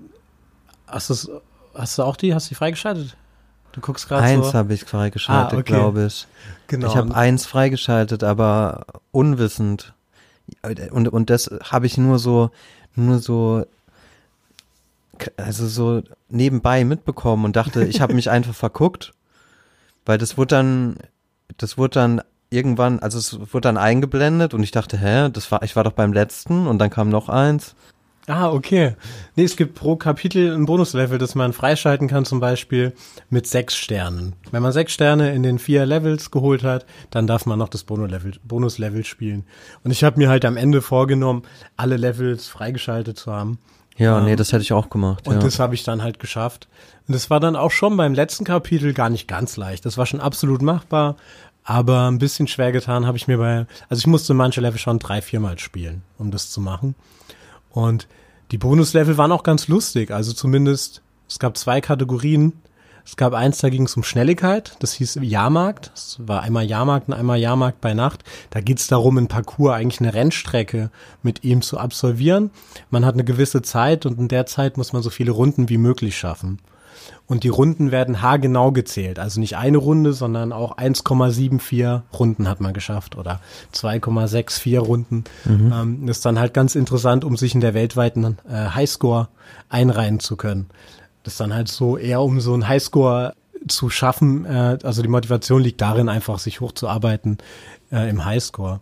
hast 0.88 1.10
du, 1.10 1.42
hast 1.76 1.98
du 1.98 2.04
auch 2.04 2.16
die, 2.16 2.34
hast 2.36 2.48
du 2.48 2.50
die 2.50 2.56
freigeschaltet? 2.56 3.16
Du 3.74 3.82
guckst 3.82 4.08
gerade 4.08 4.24
Eins 4.24 4.48
so. 4.48 4.54
habe 4.54 4.74
ich 4.74 4.86
freigeschaltet, 4.86 5.54
Ah, 5.54 5.60
okay. 5.60 5.74
glaube 5.74 6.06
ich. 6.06 6.28
Genau. 6.68 6.88
Ich 6.88 6.96
habe 6.96 7.14
eins 7.14 7.46
freigeschaltet, 7.46 8.24
aber 8.24 8.86
unwissend. 9.12 9.94
Und, 10.92 11.08
und 11.10 11.30
das 11.30 11.50
habe 11.64 11.86
ich 11.88 11.98
nur 11.98 12.20
so, 12.20 12.52
nur 12.96 13.20
so, 13.20 13.66
also 15.38 15.68
so 15.68 16.04
nebenbei 16.30 16.86
mitbekommen 16.86 17.46
und 17.46 17.56
dachte, 17.56 17.84
ich 17.84 18.00
habe 18.02 18.14
mich 18.14 18.30
einfach 18.30 18.54
verguckt, 18.54 19.14
weil 20.06 20.18
das 20.18 20.38
wurde 20.38 20.56
dann, 20.56 20.98
das 21.58 21.78
wurde 21.78 21.96
dann 21.96 22.22
irgendwann, 22.50 23.00
also 23.00 23.18
es 23.18 23.40
wurde 23.54 23.62
dann 23.62 23.78
eingeblendet 23.78 24.54
und 24.54 24.62
ich 24.62 24.72
dachte, 24.72 24.98
hä, 24.98 25.30
das 25.30 25.52
war, 25.52 25.64
ich 25.64 25.76
war 25.76 25.84
doch 25.84 25.94
beim 25.94 26.14
letzten 26.14 26.68
und 26.68 26.78
dann 26.80 26.90
kam 26.92 27.10
noch 27.10 27.28
eins. 27.30 27.74
Ah, 28.28 28.52
okay. 28.52 28.96
Nee, 29.36 29.44
es 29.44 29.58
gibt 29.58 29.76
pro 29.76 29.98
Kapitel 29.98 30.54
ein 30.54 30.66
Bonuslevel, 30.66 31.18
das 31.18 31.36
man 31.36 31.52
freischalten 31.52 32.08
kann, 32.08 32.24
zum 32.24 32.40
Beispiel 32.40 32.94
mit 33.30 33.48
sechs 33.48 33.76
Sternen. 33.76 34.34
Wenn 34.52 34.64
man 34.64 34.72
sechs 34.72 34.94
Sterne 34.94 35.34
in 35.34 35.44
den 35.44 35.60
vier 35.60 35.86
Levels 35.86 36.32
geholt 36.32 36.64
hat, 36.64 36.86
dann 37.10 37.28
darf 37.28 37.46
man 37.46 37.60
noch 37.60 37.68
das 37.68 37.84
Bonuslevel, 37.84 38.34
Bonuslevel 38.44 39.04
spielen. 39.04 39.44
Und 39.84 39.92
ich 39.92 40.06
habe 40.06 40.20
mir 40.20 40.30
halt 40.30 40.46
am 40.46 40.56
Ende 40.56 40.82
vorgenommen, 40.82 41.44
alle 41.76 41.98
Levels 41.98 42.48
freigeschaltet 42.48 43.18
zu 43.18 43.34
haben. 43.34 43.60
Ja, 43.98 44.20
Ähm, 44.20 44.26
nee, 44.26 44.36
das 44.38 44.54
hätte 44.54 44.64
ich 44.64 44.74
auch 44.74 44.90
gemacht. 44.90 45.28
Und 45.28 45.36
ja. 45.36 45.40
das 45.40 45.60
habe 45.60 45.76
ich 45.76 45.84
dann 45.84 46.02
halt 46.02 46.20
geschafft. 46.20 46.70
Und 47.08 47.14
das 47.14 47.30
war 47.30 47.42
dann 47.42 47.58
auch 47.58 47.72
schon 47.72 47.98
beim 47.98 48.14
letzten 48.14 48.46
Kapitel 48.46 48.94
gar 48.94 49.10
nicht 49.10 49.28
ganz 49.28 49.58
leicht. 49.58 49.86
Das 49.86 49.98
war 49.98 50.06
schon 50.06 50.22
absolut 50.22 50.62
machbar, 50.62 51.18
aber 51.66 52.10
ein 52.10 52.20
bisschen 52.20 52.48
schwer 52.48 52.72
getan 52.72 53.06
habe 53.06 53.18
ich 53.18 53.28
mir 53.28 53.38
bei, 53.38 53.66
also 53.90 54.00
ich 54.00 54.08
musste 54.08 54.34
manche 54.34 54.62
Level 54.62 54.80
schon 54.80 55.00
drei, 55.00 55.22
viermal 55.22 55.60
spielen, 55.60 56.04
um 56.18 56.32
das 56.32 56.50
zu 56.50 56.62
machen. 56.62 56.96
Und 57.74 58.08
die 58.52 58.58
Bonuslevel 58.58 59.18
waren 59.18 59.32
auch 59.32 59.44
ganz 59.44 59.68
lustig. 59.68 60.12
Also 60.12 60.32
zumindest, 60.32 61.02
es 61.28 61.40
gab 61.40 61.58
zwei 61.58 61.82
Kategorien. 61.82 62.54
Es 63.06 63.18
gab 63.18 63.34
eins, 63.34 63.58
da 63.58 63.68
ging 63.70 63.84
es 63.84 63.98
um 63.98 64.04
Schnelligkeit, 64.04 64.78
das 64.80 64.94
hieß 64.94 65.20
Jahrmarkt. 65.24 65.92
Das 65.94 66.20
war 66.26 66.42
einmal 66.42 66.64
Jahrmarkt 66.64 67.10
und 67.10 67.14
einmal 67.14 67.38
Jahrmarkt 67.38 67.82
bei 67.82 67.94
Nacht. 67.94 68.24
Da 68.50 68.62
geht 68.62 68.80
es 68.80 68.88
darum, 68.88 69.18
ein 69.18 69.28
Parcours, 69.28 69.74
eigentlich 69.74 70.00
eine 70.00 70.14
Rennstrecke 70.14 70.90
mit 71.22 71.44
ihm 71.44 71.62
zu 71.62 71.78
absolvieren. 71.78 72.50
Man 72.92 73.04
hat 73.04 73.16
eine 73.16 73.26
gewisse 73.26 73.62
Zeit 73.62 74.06
und 74.06 74.20
in 74.20 74.30
der 74.30 74.46
Zeit 74.46 74.78
muss 74.78 74.94
man 74.94 75.02
so 75.02 75.10
viele 75.10 75.32
Runden 75.32 75.68
wie 75.68 75.78
möglich 75.78 76.18
schaffen. 76.18 76.60
Und 77.28 77.44
die 77.44 77.50
Runden 77.50 77.92
werden 77.92 78.22
haargenau 78.22 78.72
gezählt. 78.72 79.20
Also 79.20 79.40
nicht 79.40 79.58
eine 79.58 79.78
Runde, 79.78 80.14
sondern 80.14 80.52
auch 80.52 80.78
1,74 80.78 82.02
Runden 82.18 82.48
hat 82.48 82.62
man 82.62 82.74
geschafft 82.74 83.18
oder 83.18 83.40
2,64 83.74 84.80
Runden. 84.80 85.24
Ähm, 85.72 86.06
das 86.06 86.18
ist 86.18 86.26
dann 86.26 86.40
halt 86.40 86.54
ganz 86.54 86.76
interessant, 86.76 87.24
um 87.24 87.38
sich 87.38 87.56
in 87.56 87.62
der 87.62 87.74
weltweiten 87.74 88.38
äh, 88.50 88.70
Highscore 88.70 89.30
einreihen 89.70 90.20
zu 90.20 90.36
können. 90.36 90.70
Das 91.24 91.34
ist 91.34 91.40
dann 91.40 91.54
halt 91.54 91.70
so 91.70 91.98
eher 91.98 92.22
um 92.22 92.42
so 92.42 92.54
einen 92.54 92.68
Highscore 92.68 93.34
zu 93.68 93.90
schaffen. 93.90 94.46
Äh, 94.46 94.78
also 94.84 95.02
die 95.02 95.08
Motivation 95.08 95.62
liegt 95.62 95.82
darin, 95.82 96.10
einfach 96.10 96.40
sich 96.40 96.62
hochzuarbeiten 96.62 97.38
äh, 97.92 98.10
im 98.10 98.26
Highscore. 98.26 98.82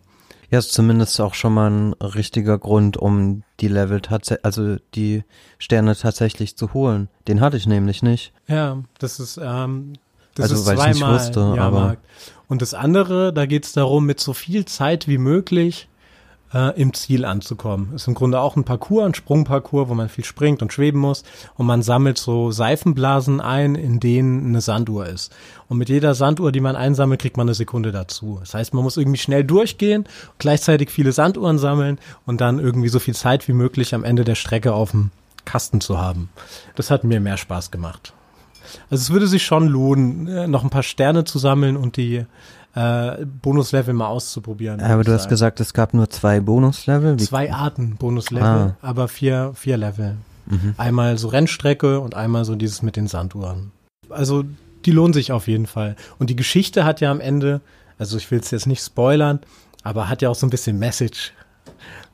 Ja, 0.51 0.59
ist 0.59 0.73
zumindest 0.73 1.19
auch 1.21 1.33
schon 1.33 1.53
mal 1.53 1.71
ein 1.71 1.93
richtiger 1.93 2.57
Grund, 2.59 2.97
um 2.97 3.43
die 3.61 3.69
Level 3.69 4.01
tatsächlich, 4.01 4.45
also 4.45 4.75
die 4.95 5.23
Sterne 5.57 5.95
tatsächlich 5.95 6.57
zu 6.57 6.73
holen. 6.73 7.07
Den 7.29 7.39
hatte 7.39 7.55
ich 7.55 7.67
nämlich 7.67 8.03
nicht. 8.03 8.33
Ja, 8.47 8.77
das 8.99 9.21
ist, 9.21 9.39
ähm, 9.41 9.93
das 10.35 10.51
Also, 10.51 10.55
ist 10.61 10.65
weil 10.67 10.77
ich 10.77 10.85
nicht 10.87 10.97
zweimal 10.97 11.15
wusste, 11.19 11.53
Jahrmarkt. 11.55 12.05
Und 12.49 12.61
das 12.61 12.73
andere, 12.73 13.31
da 13.31 13.45
geht 13.45 13.65
es 13.65 13.71
darum, 13.71 14.05
mit 14.05 14.19
so 14.19 14.33
viel 14.33 14.65
Zeit 14.65 15.07
wie 15.07 15.17
möglich 15.17 15.87
äh, 16.53 16.79
im 16.79 16.93
Ziel 16.93 17.25
anzukommen. 17.25 17.93
Ist 17.95 18.07
im 18.07 18.13
Grunde 18.13 18.39
auch 18.39 18.55
ein 18.55 18.63
Parcours, 18.63 19.05
ein 19.05 19.13
Sprungparcours, 19.13 19.89
wo 19.89 19.93
man 19.93 20.09
viel 20.09 20.25
springt 20.25 20.61
und 20.61 20.73
schweben 20.73 20.99
muss. 20.99 21.23
Und 21.55 21.65
man 21.65 21.81
sammelt 21.81 22.17
so 22.17 22.51
Seifenblasen 22.51 23.41
ein, 23.41 23.75
in 23.75 23.99
denen 23.99 24.47
eine 24.47 24.61
Sanduhr 24.61 25.07
ist. 25.07 25.33
Und 25.67 25.77
mit 25.77 25.89
jeder 25.89 26.13
Sanduhr, 26.13 26.51
die 26.51 26.61
man 26.61 26.75
einsammelt, 26.75 27.21
kriegt 27.21 27.37
man 27.37 27.47
eine 27.47 27.53
Sekunde 27.53 27.91
dazu. 27.91 28.37
Das 28.39 28.53
heißt, 28.53 28.73
man 28.73 28.83
muss 28.83 28.97
irgendwie 28.97 29.19
schnell 29.19 29.43
durchgehen, 29.43 30.05
gleichzeitig 30.37 30.89
viele 30.89 31.11
Sanduhren 31.11 31.57
sammeln 31.57 31.99
und 32.25 32.41
dann 32.41 32.59
irgendwie 32.59 32.89
so 32.89 32.99
viel 32.99 33.15
Zeit 33.15 33.47
wie 33.47 33.53
möglich 33.53 33.95
am 33.95 34.03
Ende 34.03 34.23
der 34.25 34.35
Strecke 34.35 34.73
auf 34.73 34.91
dem 34.91 35.11
Kasten 35.45 35.81
zu 35.81 35.97
haben. 35.97 36.29
Das 36.75 36.91
hat 36.91 37.03
mir 37.03 37.19
mehr 37.19 37.37
Spaß 37.37 37.71
gemacht. 37.71 38.13
Also 38.89 39.01
es 39.01 39.09
würde 39.09 39.27
sich 39.27 39.43
schon 39.43 39.67
lohnen, 39.67 40.27
äh, 40.27 40.47
noch 40.47 40.63
ein 40.63 40.69
paar 40.69 40.83
Sterne 40.83 41.23
zu 41.23 41.39
sammeln 41.39 41.77
und 41.77 41.97
die 41.97 42.25
äh, 42.75 43.25
Bonuslevel 43.41 43.93
mal 43.93 44.07
auszuprobieren. 44.07 44.79
Aber 44.81 45.03
du 45.03 45.11
hast 45.13 45.27
gesagt, 45.29 45.59
es 45.59 45.73
gab 45.73 45.93
nur 45.93 46.09
zwei 46.09 46.39
Bonuslevel. 46.39 47.19
Wie- 47.19 47.23
Zwei 47.23 47.51
Arten 47.51 47.95
Bonuslevel, 47.97 48.45
Ah. 48.47 48.75
aber 48.81 49.07
vier, 49.07 49.51
vier 49.55 49.77
Level. 49.77 50.17
Mhm. 50.45 50.75
Einmal 50.77 51.17
so 51.17 51.27
Rennstrecke 51.27 51.99
und 51.99 52.15
einmal 52.15 52.45
so 52.45 52.55
dieses 52.55 52.81
mit 52.81 52.95
den 52.95 53.07
Sanduhren. 53.07 53.71
Also 54.09 54.43
die 54.85 54.91
lohnen 54.91 55.13
sich 55.13 55.31
auf 55.31 55.47
jeden 55.47 55.67
Fall. 55.67 55.95
Und 56.17 56.29
die 56.29 56.35
Geschichte 56.35 56.83
hat 56.85 57.01
ja 57.01 57.11
am 57.11 57.19
Ende, 57.19 57.61
also 57.99 58.17
ich 58.17 58.29
will 58.31 58.39
es 58.39 58.51
jetzt 58.51 58.67
nicht 58.67 58.83
spoilern, 58.83 59.39
aber 59.83 60.09
hat 60.09 60.21
ja 60.21 60.29
auch 60.29 60.35
so 60.35 60.47
ein 60.47 60.49
bisschen 60.49 60.79
Message. 60.79 61.33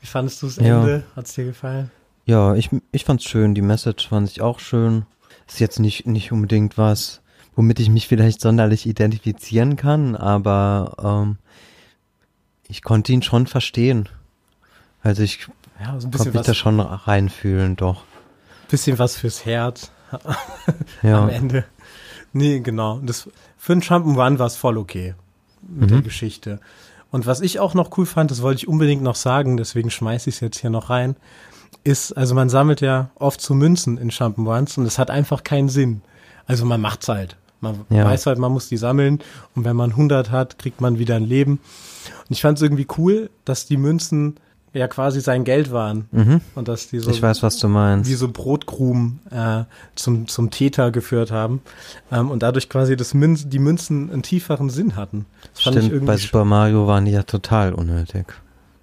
Wie 0.01 0.07
fandest 0.07 0.41
du 0.41 0.47
das 0.47 0.57
Ja. 0.57 0.79
Ende? 0.81 1.03
Hat's 1.15 1.33
dir 1.33 1.45
gefallen? 1.45 1.89
Ja, 2.25 2.55
ich, 2.55 2.69
ich 2.91 3.05
fand's 3.05 3.23
schön. 3.23 3.55
Die 3.55 3.61
Message 3.61 4.09
fand 4.09 4.29
ich 4.29 4.41
auch 4.41 4.59
schön. 4.59 5.05
Ist 5.47 5.59
jetzt 5.61 5.79
nicht, 5.79 6.05
nicht 6.05 6.31
unbedingt 6.33 6.77
was, 6.77 7.21
womit 7.57 7.79
ich 7.81 7.89
mich 7.89 8.07
vielleicht 8.07 8.39
sonderlich 8.39 8.85
identifizieren 8.85 9.75
kann, 9.75 10.15
aber 10.15 10.93
ähm, 11.03 11.37
ich 12.69 12.81
konnte 12.83 13.11
ihn 13.11 13.21
schon 13.23 13.47
verstehen. 13.47 14.07
Also 15.01 15.23
ich 15.23 15.47
Ja, 15.81 15.99
so 15.99 16.09
konnte 16.09 16.31
mich 16.31 16.45
da 16.45 16.53
schon 16.53 16.79
reinfühlen, 16.79 17.75
doch. 17.75 18.03
bisschen 18.69 18.99
was 18.99 19.17
fürs 19.17 19.45
Herz 19.45 19.91
am 20.11 20.19
Ja, 21.03 21.27
Ende. 21.29 21.65
Nee, 22.33 22.59
genau. 22.59 22.99
Das, 22.99 23.29
für 23.57 23.73
einen 23.73 23.81
Jump'n'Run 23.81 24.37
war 24.39 24.47
es 24.47 24.55
voll 24.55 24.77
okay 24.77 25.15
mit 25.67 25.89
Mhm. 25.89 25.95
der 25.95 26.01
Geschichte. 26.03 26.59
Und 27.09 27.25
was 27.25 27.41
ich 27.41 27.59
auch 27.59 27.73
noch 27.73 27.97
cool 27.97 28.05
fand, 28.05 28.29
das 28.31 28.41
wollte 28.41 28.59
ich 28.59 28.67
unbedingt 28.67 29.01
noch 29.01 29.15
sagen, 29.15 29.57
deswegen 29.57 29.89
schmeiße 29.89 30.29
ich 30.29 30.35
es 30.35 30.41
jetzt 30.41 30.59
hier 30.59 30.69
noch 30.69 30.89
rein, 30.89 31.15
ist, 31.83 32.11
also 32.13 32.35
man 32.35 32.49
sammelt 32.49 32.81
ja 32.81 33.09
oft 33.15 33.41
so 33.41 33.53
Münzen 33.55 33.97
in 33.97 34.11
Jump'n'Runs 34.11 34.77
und 34.77 34.85
es 34.85 34.99
hat 34.99 35.09
einfach 35.09 35.43
keinen 35.43 35.69
Sinn. 35.69 36.01
Also 36.45 36.65
man 36.65 36.79
macht's 36.81 37.07
halt. 37.07 37.35
Man 37.61 37.79
Ja. 37.89 38.05
weiß 38.05 38.25
halt, 38.27 38.37
man 38.39 38.51
muss 38.51 38.69
die 38.69 38.77
sammeln 38.77 39.19
und 39.55 39.65
wenn 39.65 39.75
man 39.75 39.91
100 39.91 40.29
hat, 40.31 40.59
kriegt 40.59 40.79
man 40.81 40.99
wieder 40.99 41.15
ein 41.15 41.25
Leben. 41.25 41.53
Und 41.53 42.31
ich 42.31 42.41
fand 42.41 42.57
es 42.57 42.61
irgendwie 42.61 42.87
cool, 42.97 43.29
dass 43.45 43.65
die 43.65 43.77
Münzen 43.77 44.35
ja 44.73 44.87
quasi 44.87 45.21
sein 45.21 45.43
Geld 45.43 45.71
waren 45.71 46.05
mhm. 46.11 46.41
und 46.53 46.67
dass 46.67 46.89
die 46.89 46.99
so 46.99 47.09
ich 47.09 47.21
weiß, 47.21 47.41
was 47.41 47.57
du 47.57 47.67
meinst. 47.67 48.07
wie 48.09 48.13
so 48.13 48.27
Brotkrumen 48.27 49.19
äh, 49.31 49.63
zum, 49.95 50.27
zum 50.27 50.51
Täter 50.51 50.91
geführt 50.91 51.31
haben 51.31 51.61
ähm, 52.11 52.29
und 52.29 52.43
dadurch 52.43 52.69
quasi 52.69 52.95
das 52.95 53.15
Münz, 53.15 53.49
die 53.49 53.57
Münzen 53.59 54.11
einen 54.11 54.21
tieferen 54.21 54.69
Sinn 54.69 54.95
hatten. 54.95 55.25
Das 55.53 55.61
Stimmt, 55.73 56.05
bei 56.05 56.17
Super 56.17 56.45
Mario 56.45 56.85
waren 56.85 57.05
die 57.05 57.11
ja 57.11 57.23
total 57.23 57.73
unnötig. 57.73 58.25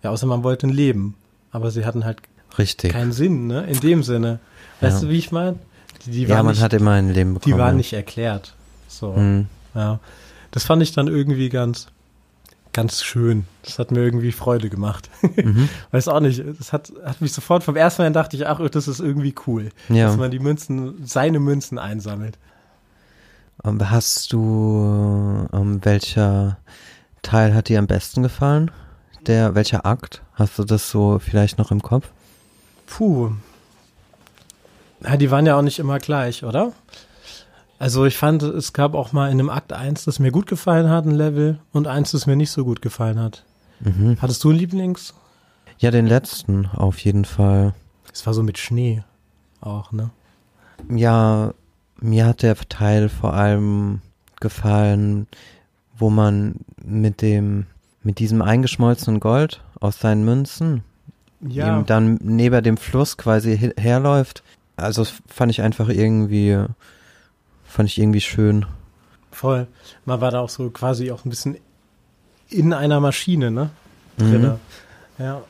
ja, 0.02 0.10
außer 0.10 0.26
man 0.26 0.42
wollte 0.42 0.66
ein 0.66 0.70
Leben, 0.70 1.14
aber 1.52 1.70
sie 1.70 1.84
hatten 1.87 2.04
halt 2.04 2.18
Richtig. 2.58 2.90
keinen 2.92 3.12
Sinn, 3.12 3.46
ne? 3.46 3.64
In 3.66 3.78
dem 3.78 4.02
Sinne. 4.02 4.40
Weißt 4.80 4.96
Ja. 5.02 5.06
du, 5.06 5.12
wie 5.12 5.18
ich 5.18 5.30
meine? 5.30 5.58
Die, 6.06 6.10
die 6.10 6.22
ja, 6.24 6.42
man 6.42 6.52
nicht, 6.54 6.62
hat 6.62 6.72
immer 6.72 6.92
ein 6.92 7.12
Leben 7.12 7.34
bekommen. 7.34 7.54
die 7.54 7.58
waren 7.60 7.74
ja. 7.74 7.76
nicht 7.76 7.92
erklärt. 7.92 8.54
So, 8.88 9.12
Mhm. 9.12 9.47
ja. 9.75 9.99
Das 10.51 10.64
fand 10.64 10.83
ich 10.83 10.92
dann 10.92 11.09
irgendwie 11.09 11.49
ganz, 11.49 11.88
ganz 12.73 13.03
schön. 13.03 13.44
Das 13.64 13.79
hat 13.79 13.90
mir 13.90 14.01
irgendwie 14.01 14.31
Freude 14.33 14.70
gemacht. 14.70 15.11
Mhm. 15.23 15.68
Weiß 15.90 16.07
auch 16.09 16.20
nicht. 16.20 16.42
Das 16.59 16.73
hat, 16.73 16.92
hat 17.05 17.20
mich 17.20 17.33
sofort 17.33 17.64
vom 17.64 17.77
ersten 17.77 18.03
Mal 18.03 18.07
an 18.07 18.12
dachte 18.12 18.37
ich, 18.37 18.47
ach, 18.47 18.61
das 18.70 18.87
ist 18.88 19.01
irgendwie 19.01 19.35
cool, 19.47 19.70
Ja. 19.88 20.07
dass 20.07 20.16
man 20.16 20.31
die 20.31 20.38
Münzen, 20.38 21.05
seine 21.07 21.40
Münzen 21.40 21.79
einsammelt. 21.79 22.38
Ähm, 23.64 23.90
Hast 23.90 24.33
du, 24.33 25.47
ähm, 25.53 25.85
welcher 25.85 26.59
Teil 27.23 27.55
hat 27.55 27.68
dir 27.68 27.79
am 27.79 27.87
besten 27.87 28.23
gefallen? 28.23 28.70
Der, 29.27 29.55
welcher 29.55 29.87
Akt? 29.87 30.23
Hast 30.35 30.59
du 30.59 30.64
das 30.64 30.90
so 30.90 31.18
vielleicht 31.18 31.59
noch 31.59 31.70
im 31.70 31.81
Kopf? 31.83 32.09
Puh. 32.87 33.33
Ja, 35.03 35.16
die 35.16 35.31
waren 35.31 35.47
ja 35.47 35.57
auch 35.57 35.62
nicht 35.62 35.79
immer 35.79 35.99
gleich, 35.99 36.44
oder? 36.44 36.73
Also 37.78 38.04
ich 38.06 38.16
fand, 38.16 38.42
es 38.42 38.72
gab 38.72 38.94
auch 38.94 39.12
mal 39.12 39.26
in 39.30 39.38
einem 39.38 39.50
Akt 39.50 39.72
eins, 39.72 40.04
das 40.04 40.18
mir 40.18 40.30
gut 40.30 40.46
gefallen 40.46 40.88
hat, 40.88 41.04
ein 41.06 41.10
Level, 41.10 41.58
und 41.72 41.87
eins, 41.87 42.12
das 42.12 42.26
mir 42.26 42.37
nicht 42.37 42.50
so 42.50 42.64
gut 42.64 42.82
gefallen 42.82 43.18
hat. 43.18 43.44
Mhm. 43.80 44.16
Hattest 44.20 44.42
du 44.44 44.50
einen 44.50 44.58
Lieblings? 44.58 45.14
Ja, 45.78 45.90
den 45.90 46.06
letzten 46.06 46.66
auf 46.66 46.98
jeden 47.00 47.24
Fall. 47.24 47.74
Es 48.12 48.24
war 48.26 48.34
so 48.34 48.42
mit 48.42 48.58
Schnee 48.58 49.02
auch, 49.60 49.92
ne? 49.92 50.10
Ja, 50.88 51.52
mir 52.00 52.26
hat 52.26 52.42
der 52.42 52.56
Teil 52.56 53.08
vor 53.08 53.34
allem 53.34 54.00
gefallen, 54.40 55.26
wo 55.96 56.10
man 56.10 56.56
mit 56.82 57.22
dem, 57.22 57.66
mit 58.02 58.18
diesem 58.18 58.42
eingeschmolzenen 58.42 59.20
Gold 59.20 59.62
aus 59.80 60.00
seinen 60.00 60.24
Münzen 60.24 60.82
Ja, 61.40 61.76
eben 61.78 61.87
dann 61.87 62.18
neben 62.22 62.62
dem 62.62 62.76
Fluss 62.76 63.16
quasi 63.16 63.72
herläuft. 63.76 64.42
Also 64.76 65.02
das 65.02 65.14
fand 65.26 65.50
ich 65.50 65.62
einfach 65.62 65.88
irgendwie, 65.88 66.58
fand 67.74 67.88
ich 67.88 67.98
irgendwie 67.98 68.20
schön. 68.20 68.66
voll. 69.32 69.66
Man 70.04 70.20
war 70.20 70.30
da 70.30 70.38
auch 70.38 70.48
so 70.48 70.70
quasi 70.70 71.10
auch 71.10 71.24
ein 71.24 71.30
bisschen 71.30 71.56
in 72.48 72.72
einer 72.72 73.00
Maschine, 73.00 73.50
ne? 73.50 73.70
Mhm. 74.16 74.60
Ja. 75.18 75.42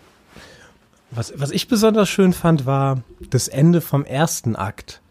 Was, 1.10 1.34
was 1.37 1.50
ich 1.50 1.68
besonders 1.68 2.08
schön 2.08 2.32
fand, 2.32 2.64
war 2.64 3.02
das 3.28 3.48
Ende 3.48 3.82
vom 3.82 4.06
ersten 4.06 4.56
Akt. 4.56 5.02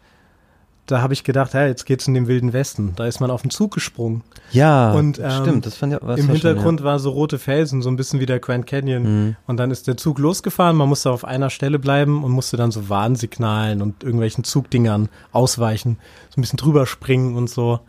Da 0.86 1.00
habe 1.00 1.14
ich 1.14 1.24
gedacht, 1.24 1.54
ja, 1.54 1.66
jetzt 1.66 1.86
geht's 1.86 2.06
in 2.06 2.12
den 2.12 2.26
Wilden 2.26 2.52
Westen. 2.52 2.92
Da 2.96 3.06
ist 3.06 3.18
man 3.18 3.30
auf 3.30 3.40
den 3.40 3.50
Zug 3.50 3.72
gesprungen. 3.72 4.22
Ja, 4.52 4.92
Und, 4.92 5.18
ähm, 5.18 5.30
stimmt, 5.40 5.66
das 5.66 5.76
fand 5.76 5.94
ich 5.94 5.98
was 6.02 6.20
Im 6.20 6.28
Hintergrund 6.28 6.82
war 6.84 6.98
so 6.98 7.10
rote 7.10 7.38
Felsen, 7.38 7.80
so 7.80 7.88
ein 7.88 7.96
bisschen 7.96 8.20
wie 8.20 8.26
der 8.26 8.38
Grand 8.38 8.66
Canyon. 8.66 9.04
Schön, 9.04 9.28
ja. 9.30 9.36
Und 9.46 9.56
dann 9.56 9.70
ist 9.70 9.86
der 9.86 9.96
Zug 9.96 10.18
losgefahren, 10.18 10.76
man 10.76 10.88
musste 10.88 11.10
auf 11.10 11.24
einer 11.24 11.48
Stelle 11.48 11.78
bleiben 11.78 12.22
und 12.22 12.32
musste 12.32 12.58
dann 12.58 12.70
so 12.70 12.90
Warnsignalen 12.90 13.80
und 13.80 14.02
irgendwelchen 14.04 14.44
Zugdingern 14.44 15.08
ausweichen, 15.32 15.98
so 16.28 16.38
ein 16.38 16.42
bisschen 16.42 16.58
drüber 16.58 16.84
springen 16.86 17.34
und 17.36 17.48
so. 17.48 17.80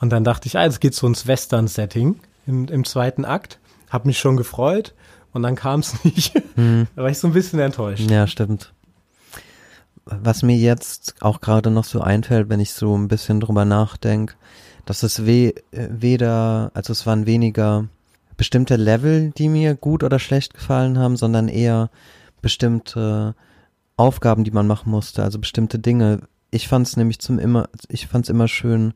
Und 0.00 0.10
dann 0.10 0.22
dachte 0.22 0.46
ich, 0.46 0.56
ah, 0.56 0.64
jetzt 0.64 0.80
geht's 0.80 0.98
so 0.98 1.06
ins 1.08 1.26
Western-Setting 1.26 2.20
im, 2.46 2.68
im 2.68 2.84
zweiten 2.84 3.24
Akt. 3.24 3.58
Hab 3.90 4.06
mich 4.06 4.18
schon 4.18 4.36
gefreut 4.36 4.94
und 5.32 5.42
dann 5.42 5.56
kam 5.56 5.80
es 5.80 5.94
nicht. 6.04 6.34
Mhm. 6.56 6.86
da 6.94 7.02
war 7.02 7.10
ich 7.10 7.18
so 7.18 7.26
ein 7.26 7.32
bisschen 7.32 7.58
enttäuscht. 7.58 8.08
Ja, 8.08 8.26
stimmt. 8.26 8.72
Was 10.06 10.42
mir 10.42 10.56
jetzt 10.56 11.16
auch 11.20 11.40
gerade 11.40 11.70
noch 11.70 11.84
so 11.84 12.00
einfällt, 12.00 12.48
wenn 12.48 12.60
ich 12.60 12.72
so 12.72 12.96
ein 12.96 13.08
bisschen 13.08 13.40
drüber 13.40 13.64
nachdenke, 13.64 14.34
dass 14.84 15.02
es 15.02 15.26
we 15.26 15.52
äh, 15.72 15.88
weder, 15.90 16.70
also 16.74 16.92
es 16.92 17.06
waren 17.06 17.26
weniger 17.26 17.88
bestimmte 18.36 18.76
Level, 18.76 19.32
die 19.36 19.48
mir 19.48 19.74
gut 19.74 20.04
oder 20.04 20.18
schlecht 20.18 20.54
gefallen 20.54 20.98
haben, 20.98 21.16
sondern 21.16 21.48
eher 21.48 21.90
bestimmte 22.40 23.34
Aufgaben, 23.96 24.44
die 24.44 24.50
man 24.50 24.66
machen 24.66 24.90
musste, 24.90 25.22
also 25.22 25.38
bestimmte 25.38 25.78
Dinge. 25.78 26.20
Ich 26.50 26.68
fand 26.68 26.86
es 26.86 26.96
nämlich 26.96 27.18
zum 27.18 27.38
immer, 27.38 27.68
ich 27.88 28.06
fand 28.06 28.26
es 28.26 28.30
immer 28.30 28.46
schön, 28.46 28.94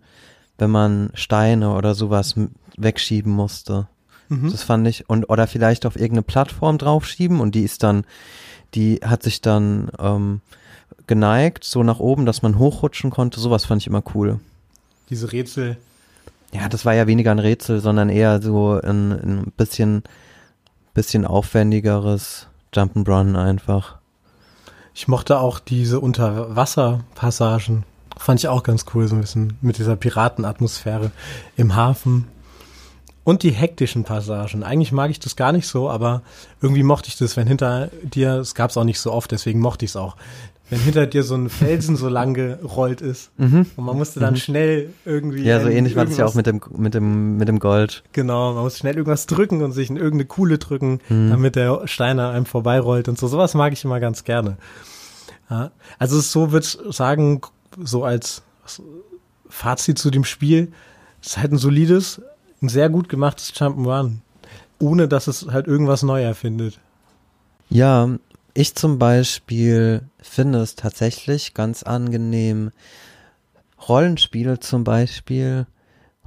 wenn 0.59 0.71
man 0.71 1.11
Steine 1.15 1.75
oder 1.75 1.95
sowas 1.95 2.37
wegschieben 2.77 3.33
musste. 3.33 3.89
Mhm. 4.29 4.53
Das 4.53 4.63
fand 4.63 4.87
ich 4.87 5.09
und 5.09 5.29
oder 5.29 5.47
vielleicht 5.47 5.87
auf 5.87 5.97
irgendeine 5.97 6.23
Plattform 6.23 6.79
draufschieben 6.79 7.41
und 7.41 7.55
die 7.55 7.63
ist 7.63 7.83
dann, 7.83 8.05
die 8.75 9.01
hat 9.03 9.23
sich 9.23 9.41
dann 9.41 9.91
ähm, 9.99 10.43
geneigt 11.07 11.65
so 11.65 11.83
nach 11.83 11.99
oben, 11.99 12.27
dass 12.27 12.43
man 12.43 12.59
hochrutschen 12.59 13.11
konnte. 13.11 13.41
Sowas 13.41 13.65
fand 13.65 13.83
ich 13.83 13.87
immer 13.87 14.03
cool. 14.15 14.41
Diese 15.09 15.33
Rätsel. 15.33 15.77
Ja, 16.53 16.69
das 16.69 16.85
war 16.85 16.95
ja 16.95 17.07
weniger 17.07 17.31
ein 17.31 17.39
Rätsel, 17.39 17.81
sondern 17.81 18.09
eher 18.09 18.43
so 18.43 18.81
ein, 18.83 19.13
ein 19.13 19.53
bisschen, 19.57 20.03
bisschen 20.95 21.25
aufwendigeres 21.25 22.49
Jump'n'Run 22.75 23.37
einfach. 23.37 23.99
Ich 24.95 25.09
mochte 25.09 25.39
auch 25.39 25.61
diese 25.61 26.01
Unterwasserpassagen. 26.01 27.85
Fand 28.17 28.41
ich 28.41 28.49
auch 28.49 28.63
ganz 28.63 28.85
cool, 28.95 29.09
so 29.09 29.15
ein 29.15 29.21
bisschen 29.21 29.57
mit 29.61 29.79
dieser 29.79 29.97
Piratenatmosphäre 29.97 31.11
im 31.57 31.75
Hafen. 31.75 32.27
Und 33.23 33.43
die 33.43 33.51
hektischen 33.51 34.03
Passagen. 34.05 34.63
Eigentlich 34.65 34.93
mag 34.93 35.11
ich 35.11 35.21
das 35.21 35.37
gar 35.37 35.53
nicht 35.53 35.67
so, 35.67 35.89
aber 35.89 36.23
irgendwie 36.61 36.83
mochte 36.83 37.09
ich 37.09 37.17
das, 37.17 37.37
wenn 37.37 37.47
hinter 37.47 37.89
dir, 38.03 38.37
es 38.37 38.55
gab 38.55 38.71
es 38.71 38.77
auch 38.77 38.85
nicht 38.85 38.99
so 38.99 39.13
oft, 39.13 39.31
deswegen 39.31 39.61
mochte 39.61 39.85
ich 39.85 39.93
es 39.93 39.97
auch, 39.97 40.17
wenn 40.71 40.79
hinter 40.79 41.07
dir 41.07 41.25
so 41.25 41.35
ein 41.35 41.49
Felsen 41.49 41.97
so 41.97 42.09
lang 42.09 42.33
gerollt 42.35 43.01
ist 43.01 43.33
mhm. 43.37 43.67
und 43.77 43.85
man 43.85 43.97
musste 43.97 44.21
dann 44.21 44.35
mhm. 44.35 44.39
schnell 44.39 44.91
irgendwie. 45.05 45.43
Ja, 45.43 45.61
so 45.61 45.69
ähnlich 45.69 45.97
war 45.97 46.07
das 46.07 46.17
ja 46.17 46.25
auch 46.25 46.35
mit 46.35 46.47
dem, 46.47 46.61
mit 46.77 46.95
dem, 46.95 47.37
mit 47.37 47.49
dem 47.49 47.59
Gold. 47.59 48.05
Genau, 48.13 48.55
man 48.55 48.63
muss 48.63 48.79
schnell 48.79 48.97
irgendwas 48.97 49.27
drücken 49.27 49.63
und 49.63 49.73
sich 49.73 49.91
in 49.91 49.97
irgendeine 49.97 50.27
Kuhle 50.27 50.59
drücken, 50.59 51.01
mhm. 51.09 51.31
damit 51.31 51.57
der 51.57 51.87
Stein 51.87 52.19
an 52.21 52.35
einem 52.35 52.47
vorbeirollt 52.47 53.09
und 53.09 53.19
so. 53.19 53.27
Sowas 53.27 53.55
mag 53.55 53.73
ich 53.73 53.85
immer 53.85 54.01
ganz 54.01 54.25
gerne. 54.25 54.57
Ja, 55.51 55.73
also 55.99 56.21
so 56.21 56.53
würde 56.53 56.65
ich 56.65 56.97
sagen, 56.97 57.41
so 57.83 58.05
als 58.05 58.43
Fazit 59.49 59.99
zu 59.99 60.11
dem 60.11 60.25
Spiel, 60.25 60.73
es 61.21 61.31
ist 61.31 61.39
halt 61.39 61.53
ein 61.53 61.59
solides, 61.59 62.23
ein 62.63 62.69
sehr 62.69 62.89
gut 62.89 63.09
gemachtes 63.09 63.53
Jump'n'Run, 63.55 64.19
ohne 64.79 65.09
dass 65.09 65.27
es 65.27 65.49
halt 65.51 65.67
irgendwas 65.67 66.05
neu 66.05 66.23
erfindet. 66.23 66.79
Ja, 67.69 68.09
ich 68.55 68.75
zum 68.75 68.99
Beispiel 68.99 70.03
finde 70.21 70.61
es 70.61 70.75
tatsächlich 70.75 71.55
ganz 71.55 71.83
angenehm, 71.83 72.71
Rollenspiele 73.89 74.61
zum 74.61 74.85
Beispiel 74.85 75.67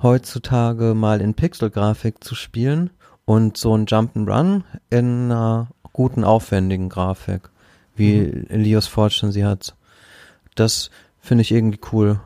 heutzutage 0.01 0.93
mal 0.93 1.21
in 1.21 1.33
Pixelgrafik 1.33 2.23
zu 2.23 2.35
spielen 2.35 2.89
und 3.25 3.57
so 3.57 3.75
ein 3.75 3.85
Jump'n'Run 3.85 4.63
in 4.89 5.31
einer 5.31 5.67
guten, 5.93 6.23
aufwendigen 6.23 6.89
Grafik, 6.89 7.49
wie 7.95 8.21
mhm. 8.21 8.45
Elios 8.49 8.87
Fortune 8.87 9.31
sie 9.31 9.45
hat. 9.45 9.75
Das 10.55 10.89
finde 11.19 11.43
ich 11.43 11.51
irgendwie 11.51 11.79
cool. 11.91 12.19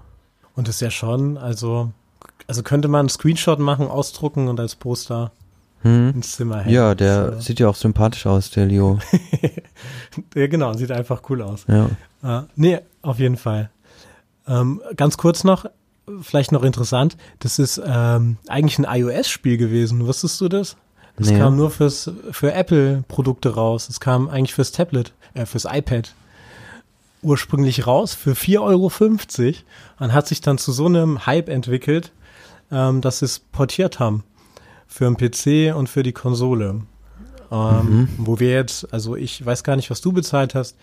Und 0.55 0.67
ist 0.67 0.81
ja 0.81 0.89
schon, 0.89 1.37
also, 1.37 1.91
also 2.47 2.63
könnte 2.63 2.87
man 2.87 3.01
einen 3.01 3.09
Screenshot 3.09 3.59
machen, 3.59 3.87
ausdrucken 3.87 4.47
und 4.47 4.59
als 4.59 4.75
Poster 4.75 5.31
hm. 5.87 6.13
ins 6.15 6.33
Zimmer 6.33 6.59
hängen. 6.61 6.73
Ja, 6.73 6.95
der 6.95 7.33
so. 7.33 7.39
sieht 7.41 7.59
ja 7.59 7.67
auch 7.67 7.75
sympathisch 7.75 8.25
aus, 8.25 8.51
der 8.51 8.65
Leo. 8.65 8.99
ja, 10.35 10.47
genau, 10.47 10.73
sieht 10.73 10.91
einfach 10.91 11.21
cool 11.29 11.41
aus. 11.41 11.65
Ja. 11.67 11.89
Uh, 12.23 12.43
nee, 12.55 12.79
auf 13.01 13.19
jeden 13.19 13.37
Fall. 13.37 13.69
Ähm, 14.47 14.81
ganz 14.95 15.17
kurz 15.17 15.43
noch, 15.43 15.65
vielleicht 16.21 16.51
noch 16.51 16.63
interessant, 16.63 17.17
das 17.39 17.59
ist 17.59 17.81
ähm, 17.85 18.37
eigentlich 18.47 18.79
ein 18.79 18.87
iOS-Spiel 18.89 19.57
gewesen. 19.57 20.05
Wusstest 20.05 20.39
du 20.41 20.47
das? 20.47 20.77
Das 21.17 21.29
nee. 21.29 21.39
kam 21.39 21.55
nur 21.55 21.71
fürs, 21.71 22.11
für 22.31 22.53
Apple-Produkte 22.53 23.55
raus. 23.55 23.89
Es 23.89 23.99
kam 23.99 24.29
eigentlich 24.29 24.53
fürs 24.53 24.71
Tablet, 24.71 25.13
äh, 25.33 25.45
fürs 25.45 25.65
iPad 25.65 26.13
ursprünglich 27.23 27.87
raus 27.87 28.13
für 28.13 28.33
4,50 28.33 28.59
Euro 28.61 28.91
und 29.99 30.13
hat 30.13 30.27
sich 30.27 30.41
dann 30.41 30.59
zu 30.59 30.71
so 30.71 30.85
einem 30.85 31.25
Hype 31.25 31.49
entwickelt, 31.49 32.11
ähm, 32.71 33.01
dass 33.01 33.19
sie 33.19 33.25
es 33.25 33.39
portiert 33.39 33.99
haben 33.99 34.23
für 34.87 35.05
den 35.05 35.17
PC 35.17 35.75
und 35.75 35.87
für 35.89 36.03
die 36.03 36.13
Konsole. 36.13 36.81
Ähm, 37.49 37.89
mhm. 37.89 38.09
Wo 38.17 38.39
wir 38.39 38.51
jetzt, 38.51 38.91
also 38.93 39.15
ich 39.15 39.45
weiß 39.45 39.63
gar 39.63 39.75
nicht, 39.75 39.89
was 39.89 40.01
du 40.01 40.11
bezahlt 40.11 40.55
hast, 40.55 40.75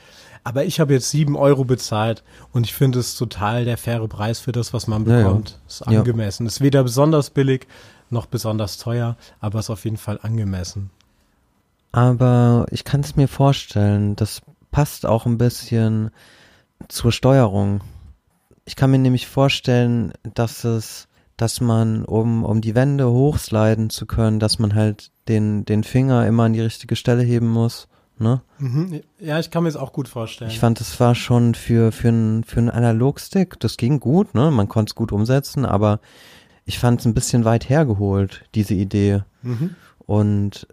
aber 0.45 0.65
ich 0.65 0.81
habe 0.81 0.93
jetzt 0.93 1.11
sieben 1.11 1.37
Euro 1.37 1.65
bezahlt 1.65 2.23
und 2.53 2.65
ich 2.65 2.75
finde 2.75 2.99
es 2.99 3.17
total 3.17 3.65
der 3.65 3.77
faire 3.77 4.07
Preis 4.09 4.41
für 4.41 4.53
das, 4.53 4.73
was 4.73 4.87
man 4.87 5.05
bekommt. 5.05 5.51
Ja, 5.51 5.57
ja. 5.57 5.67
Ist 5.67 5.83
angemessen. 5.83 6.45
Ja. 6.45 6.49
Ist 6.49 6.61
weder 6.61 6.83
besonders 6.83 7.31
billig 7.31 7.67
noch 8.11 8.27
besonders 8.27 8.79
teuer, 8.79 9.17
aber 9.41 9.59
ist 9.59 9.71
auf 9.71 9.85
jeden 9.85 9.97
Fall 9.97 10.21
angemessen. 10.23 10.91
Aber 11.93 12.67
ich 12.71 12.85
kann 12.85 13.01
es 13.01 13.17
mir 13.17 13.29
vorstellen, 13.29 14.17
das 14.17 14.43
passt 14.71 15.07
auch 15.07 15.27
ein 15.27 15.39
bisschen 15.39 16.11
zur 16.89 17.13
Steuerung. 17.13 17.83
Ich 18.65 18.77
kann 18.77 18.91
mir 18.91 18.99
nämlich 18.99 19.27
vorstellen, 19.27 20.13
dass 20.23 20.65
es 20.65 21.09
dass 21.37 21.61
man, 21.61 22.05
um, 22.05 22.45
um 22.45 22.61
die 22.61 22.75
Wände 22.75 23.11
hochsliden 23.11 23.91
zu 23.91 24.07
können, 24.07 24.39
dass 24.39 24.59
man 24.59 24.75
halt 24.75 25.11
den, 25.29 25.65
den 25.65 25.85
Finger 25.85 26.27
immer 26.27 26.45
an 26.45 26.53
die 26.53 26.61
richtige 26.61 26.97
Stelle 26.97 27.23
heben 27.23 27.49
muss. 27.49 27.89
Ne? 28.19 28.43
Mhm. 28.59 29.01
Ja, 29.19 29.41
ich 29.41 29.51
kann 29.51 29.65
mir 29.65 29.71
das 29.71 29.81
auch 29.81 29.93
gut 29.93 30.07
vorstellen. 30.07 30.51
Ich 30.51 30.61
fand, 30.61 30.79
das 30.79 31.01
war 31.01 31.17
schon 31.17 31.55
für, 31.55 31.91
für 31.91 32.09
einen 32.09 32.45
für 32.45 32.61
einen 32.61 32.71
Analogstick, 32.71 33.59
das 33.59 33.77
ging 33.77 33.99
gut, 33.99 34.35
ne? 34.35 34.53
Man 34.53 34.69
konnte 34.69 34.91
es 34.91 34.95
gut 34.95 35.11
umsetzen, 35.11 35.67
aber 35.67 35.99
ich 36.65 36.79
fand 36.79 37.01
es 37.01 37.07
ein 37.07 37.15
bisschen 37.15 37.45
weit 37.45 37.69
hergeholt, 37.69 38.45
diese 38.55 38.75
Idee. 38.75 39.25
Mhm. 39.43 39.75
Und 40.07 40.69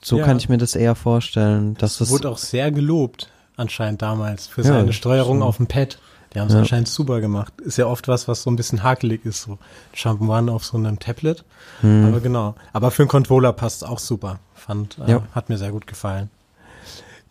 so 0.00 0.18
ja. 0.18 0.24
kann 0.24 0.36
ich 0.36 0.48
mir 0.48 0.58
das 0.58 0.76
eher 0.76 0.94
vorstellen. 0.94 1.74
Dass 1.74 2.00
es 2.00 2.10
wurde 2.10 2.30
auch 2.30 2.38
sehr 2.38 2.70
gelobt, 2.70 3.30
anscheinend 3.56 4.02
damals, 4.02 4.46
für 4.46 4.62
ja, 4.62 4.68
seine 4.68 4.92
Steuerung 4.92 5.42
auf 5.42 5.56
dem 5.56 5.66
Pad. 5.66 5.98
Die 6.34 6.40
haben 6.40 6.48
es 6.48 6.54
ja. 6.54 6.60
anscheinend 6.60 6.88
super 6.88 7.20
gemacht. 7.20 7.52
Ist 7.60 7.78
ja 7.78 7.86
oft 7.86 8.08
was, 8.08 8.28
was 8.28 8.42
so 8.42 8.50
ein 8.50 8.56
bisschen 8.56 8.82
hakelig 8.82 9.24
ist, 9.24 9.42
so 9.42 9.58
Jump'n'Run 9.94 10.50
auf 10.50 10.64
so 10.64 10.76
einem 10.76 10.98
Tablet. 10.98 11.44
Hm. 11.80 12.06
Aber 12.06 12.20
genau. 12.20 12.54
Aber 12.72 12.90
für 12.90 13.02
einen 13.02 13.08
Controller 13.08 13.52
passt 13.52 13.82
es 13.82 13.88
auch 13.88 13.98
super. 13.98 14.38
Fand, 14.54 14.98
äh, 15.06 15.12
ja. 15.12 15.22
hat 15.34 15.48
mir 15.48 15.58
sehr 15.58 15.70
gut 15.70 15.86
gefallen. 15.86 16.30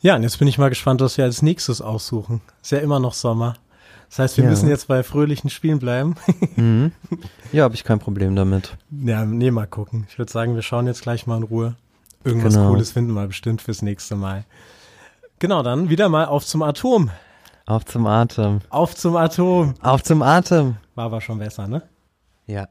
Ja, 0.02 0.16
und 0.16 0.24
jetzt 0.24 0.40
bin 0.40 0.48
ich 0.48 0.58
mal 0.58 0.70
gespannt, 0.70 1.02
was 1.02 1.18
wir 1.18 1.26
als 1.26 1.42
nächstes 1.42 1.82
aussuchen. 1.82 2.42
Ist 2.62 2.72
ja 2.72 2.80
immer 2.80 3.00
noch 3.00 3.14
Sommer. 3.14 3.56
Das 4.10 4.20
heißt, 4.20 4.38
wir 4.38 4.44
ja. 4.44 4.50
müssen 4.50 4.70
jetzt 4.70 4.88
bei 4.88 5.04
fröhlichen 5.04 5.50
Spielen 5.50 5.80
bleiben. 5.80 6.16
mhm. 6.56 6.92
Ja, 7.52 7.64
habe 7.64 7.76
ich 7.76 7.84
kein 7.84 8.00
Problem 8.00 8.36
damit. 8.36 8.78
Ja, 8.92 9.26
nee, 9.26 9.52
mal 9.52 9.68
gucken. 9.68 10.06
Ich 10.10 10.18
würde 10.18 10.32
sagen, 10.32 10.56
wir 10.56 10.62
schauen 10.62 10.88
jetzt 10.88 11.02
gleich 11.02 11.28
mal 11.28 11.38
in 11.38 11.44
Ruhe. 11.44 11.76
Irgendwas 12.24 12.54
genau. 12.54 12.70
Cooles 12.70 12.92
finden 12.92 13.14
wir 13.14 13.28
bestimmt 13.28 13.62
fürs 13.62 13.82
nächste 13.82 14.16
Mal. 14.16 14.46
Genau, 15.40 15.64
dann 15.64 15.90
wieder 15.90 16.10
mal 16.10 16.26
auf 16.26 16.46
zum 16.46 16.62
Atom. 16.62 17.12
Auf 17.68 17.86
zum 17.86 18.06
Atem. 18.06 18.60
Auf 18.70 18.96
zum 18.96 19.16
Atom. 19.16 19.74
Auf 19.82 20.04
zum 20.04 20.22
Atem. 20.22 20.78
War 20.94 21.06
aber 21.06 21.20
schon 21.20 21.40
besser, 21.40 21.68
ne? 21.68 21.82
Ja. 22.46 22.68